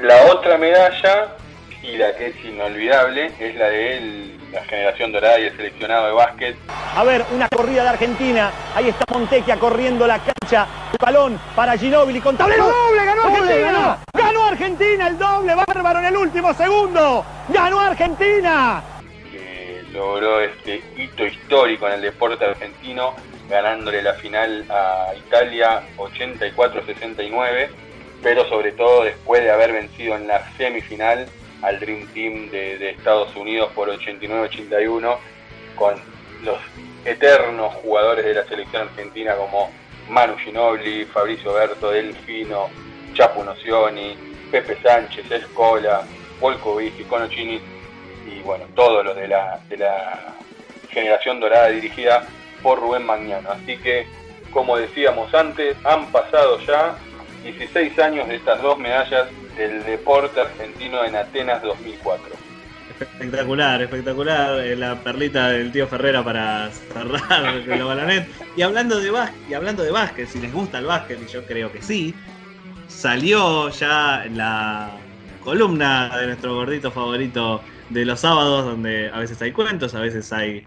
[0.00, 1.36] La otra medalla,
[1.82, 6.06] y la que es inolvidable, es la de el- la generación dorada y el seleccionado
[6.06, 6.56] de básquet.
[6.96, 8.50] A ver, una corrida de Argentina.
[8.74, 10.66] Ahí está Montequia corriendo la cancha.
[10.92, 13.04] El balón para Ginóbili con tablero doble.
[13.04, 13.98] ¡Ganó Argentina!
[14.14, 15.08] ¡Ganó Argentina!
[15.08, 17.24] El doble bárbaro en el último segundo.
[17.50, 18.82] ¡Ganó Argentina!
[19.30, 23.14] que logró este hito histórico en el deporte argentino,
[23.50, 27.68] ganándole la final a Italia 84-69,
[28.22, 31.26] pero sobre todo después de haber vencido en la semifinal
[31.62, 35.16] al Dream Team de, Estados Unidos por 89-81,
[35.74, 35.94] con
[36.44, 36.58] los
[37.04, 39.70] eternos jugadores de la selección argentina como
[40.08, 42.68] Manu Ginobili, Fabricio Berto, Delfino,
[43.14, 44.16] Chapu Nocioni,
[44.50, 46.02] Pepe Sánchez, Escola,
[46.40, 47.60] Volkovic Conocini
[48.26, 50.34] y bueno, todos los de la, de la
[50.90, 52.26] generación dorada dirigida
[52.62, 53.50] por Rubén Magnano.
[53.50, 54.06] Así que,
[54.52, 56.96] como decíamos antes, han pasado ya
[57.52, 62.34] 16 años de estas dos medallas del deporte argentino en Atenas 2004.
[63.00, 64.60] Espectacular, espectacular.
[64.60, 68.28] eh, La perlita del tío Ferrera para cerrar el balonet.
[68.56, 71.44] Y hablando de básquet, y hablando de básquet, si les gusta el básquet, y yo
[71.46, 72.14] creo que sí,
[72.86, 74.90] salió ya la
[75.42, 80.30] columna de nuestro gordito favorito de los sábados, donde a veces hay cuentos, a veces
[80.32, 80.66] hay,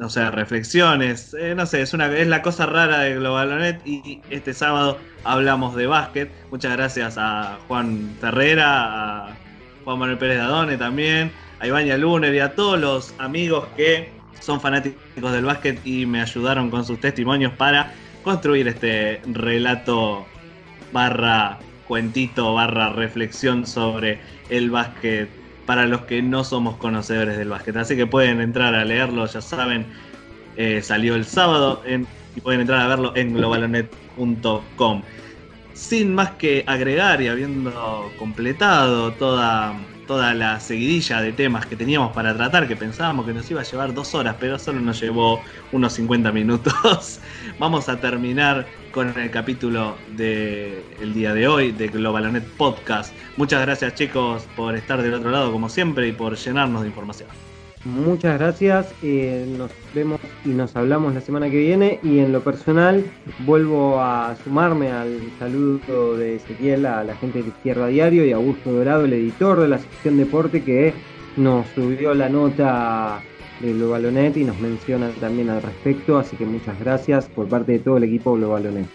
[0.00, 1.34] no sé, reflexiones.
[1.34, 3.86] eh, no sé, es una es la cosa rara de Globalonet.
[3.86, 6.32] Y este sábado hablamos de básquet.
[6.50, 9.36] Muchas gracias a Juan Ferrera, a
[9.84, 11.30] Juan Manuel Pérez Dadone también,
[11.60, 16.22] a Ibaña Luner y a todos los amigos que son fanáticos del básquet y me
[16.22, 17.92] ayudaron con sus testimonios para
[18.22, 20.24] construir este relato
[20.92, 25.28] barra cuentito barra reflexión sobre el básquet
[25.70, 27.76] para los que no somos conocedores del básquet.
[27.76, 29.86] Así que pueden entrar a leerlo, ya saben,
[30.56, 31.80] eh, salió el sábado
[32.34, 35.02] y pueden entrar a verlo en globalonet.com.
[35.72, 39.74] Sin más que agregar y habiendo completado toda,
[40.08, 43.64] toda la seguidilla de temas que teníamos para tratar, que pensábamos que nos iba a
[43.64, 45.40] llevar dos horas, pero solo nos llevó
[45.70, 47.20] unos 50 minutos,
[47.60, 53.14] vamos a terminar con el capítulo del día de hoy de Globalonet Podcast.
[53.36, 57.28] Muchas gracias chicos por estar del otro lado como siempre y por llenarnos de información.
[57.84, 62.42] Muchas gracias, eh, nos vemos y nos hablamos la semana que viene y en lo
[62.42, 63.10] personal
[63.46, 68.36] vuelvo a sumarme al saludo de Ezequiel a la gente de Izquierda Diario y a
[68.36, 70.92] Augusto Dorado, el editor de la sección deporte que
[71.38, 73.22] nos subió la nota
[73.60, 77.78] de Globalonet y nos menciona también al respecto, así que muchas gracias por parte de
[77.78, 78.86] todo el equipo Globalonet.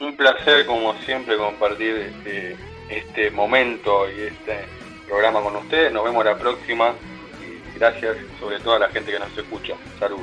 [0.00, 2.56] Un placer, como siempre, compartir este,
[2.90, 4.66] este momento y este
[5.06, 5.92] programa con ustedes.
[5.92, 6.94] Nos vemos la próxima
[7.40, 9.74] y gracias sobre todo a la gente que nos escucha.
[9.98, 10.20] Salud.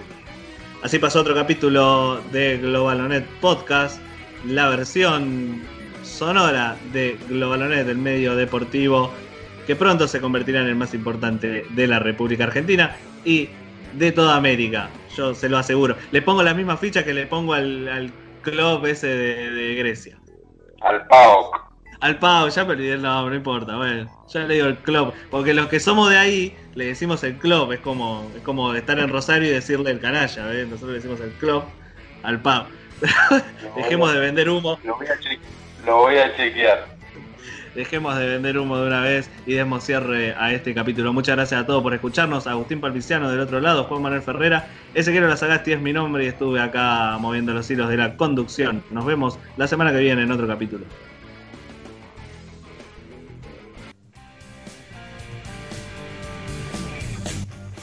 [0.83, 3.99] Así pasó otro capítulo de Globalonet Podcast,
[4.45, 5.61] la versión
[6.03, 9.11] sonora de Globalonet, del medio deportivo,
[9.65, 13.49] que pronto se convertirá en el más importante de la República Argentina y
[13.93, 15.97] de toda América, yo se lo aseguro.
[16.11, 20.19] Le pongo la misma ficha que le pongo al, al club ese de, de Grecia.
[20.81, 21.73] Al PAOK.
[22.01, 25.53] Al Pau, ya perdí el nombre, no importa, bueno, ya le digo el club, porque
[25.53, 29.07] los que somos de ahí le decimos el club, es como, es como estar en
[29.09, 30.67] Rosario y decirle el canalla, ¿ves?
[30.67, 31.71] nosotros le decimos el club
[32.21, 32.67] al Pau.
[33.75, 35.39] Dejemos de vender humo, Lo voy a, che-
[35.77, 36.92] lo voy a chequear.
[37.75, 41.13] Dejemos de vender humo de una vez y demos cierre a este capítulo.
[41.13, 45.27] Muchas gracias a todos por escucharnos, Agustín Palpiciano del otro lado, Juan Manuel Ferrera, Ezequiel
[45.27, 48.83] Lazagasti es mi nombre y estuve acá moviendo los hilos de la conducción.
[48.91, 50.85] Nos vemos la semana que viene en otro capítulo.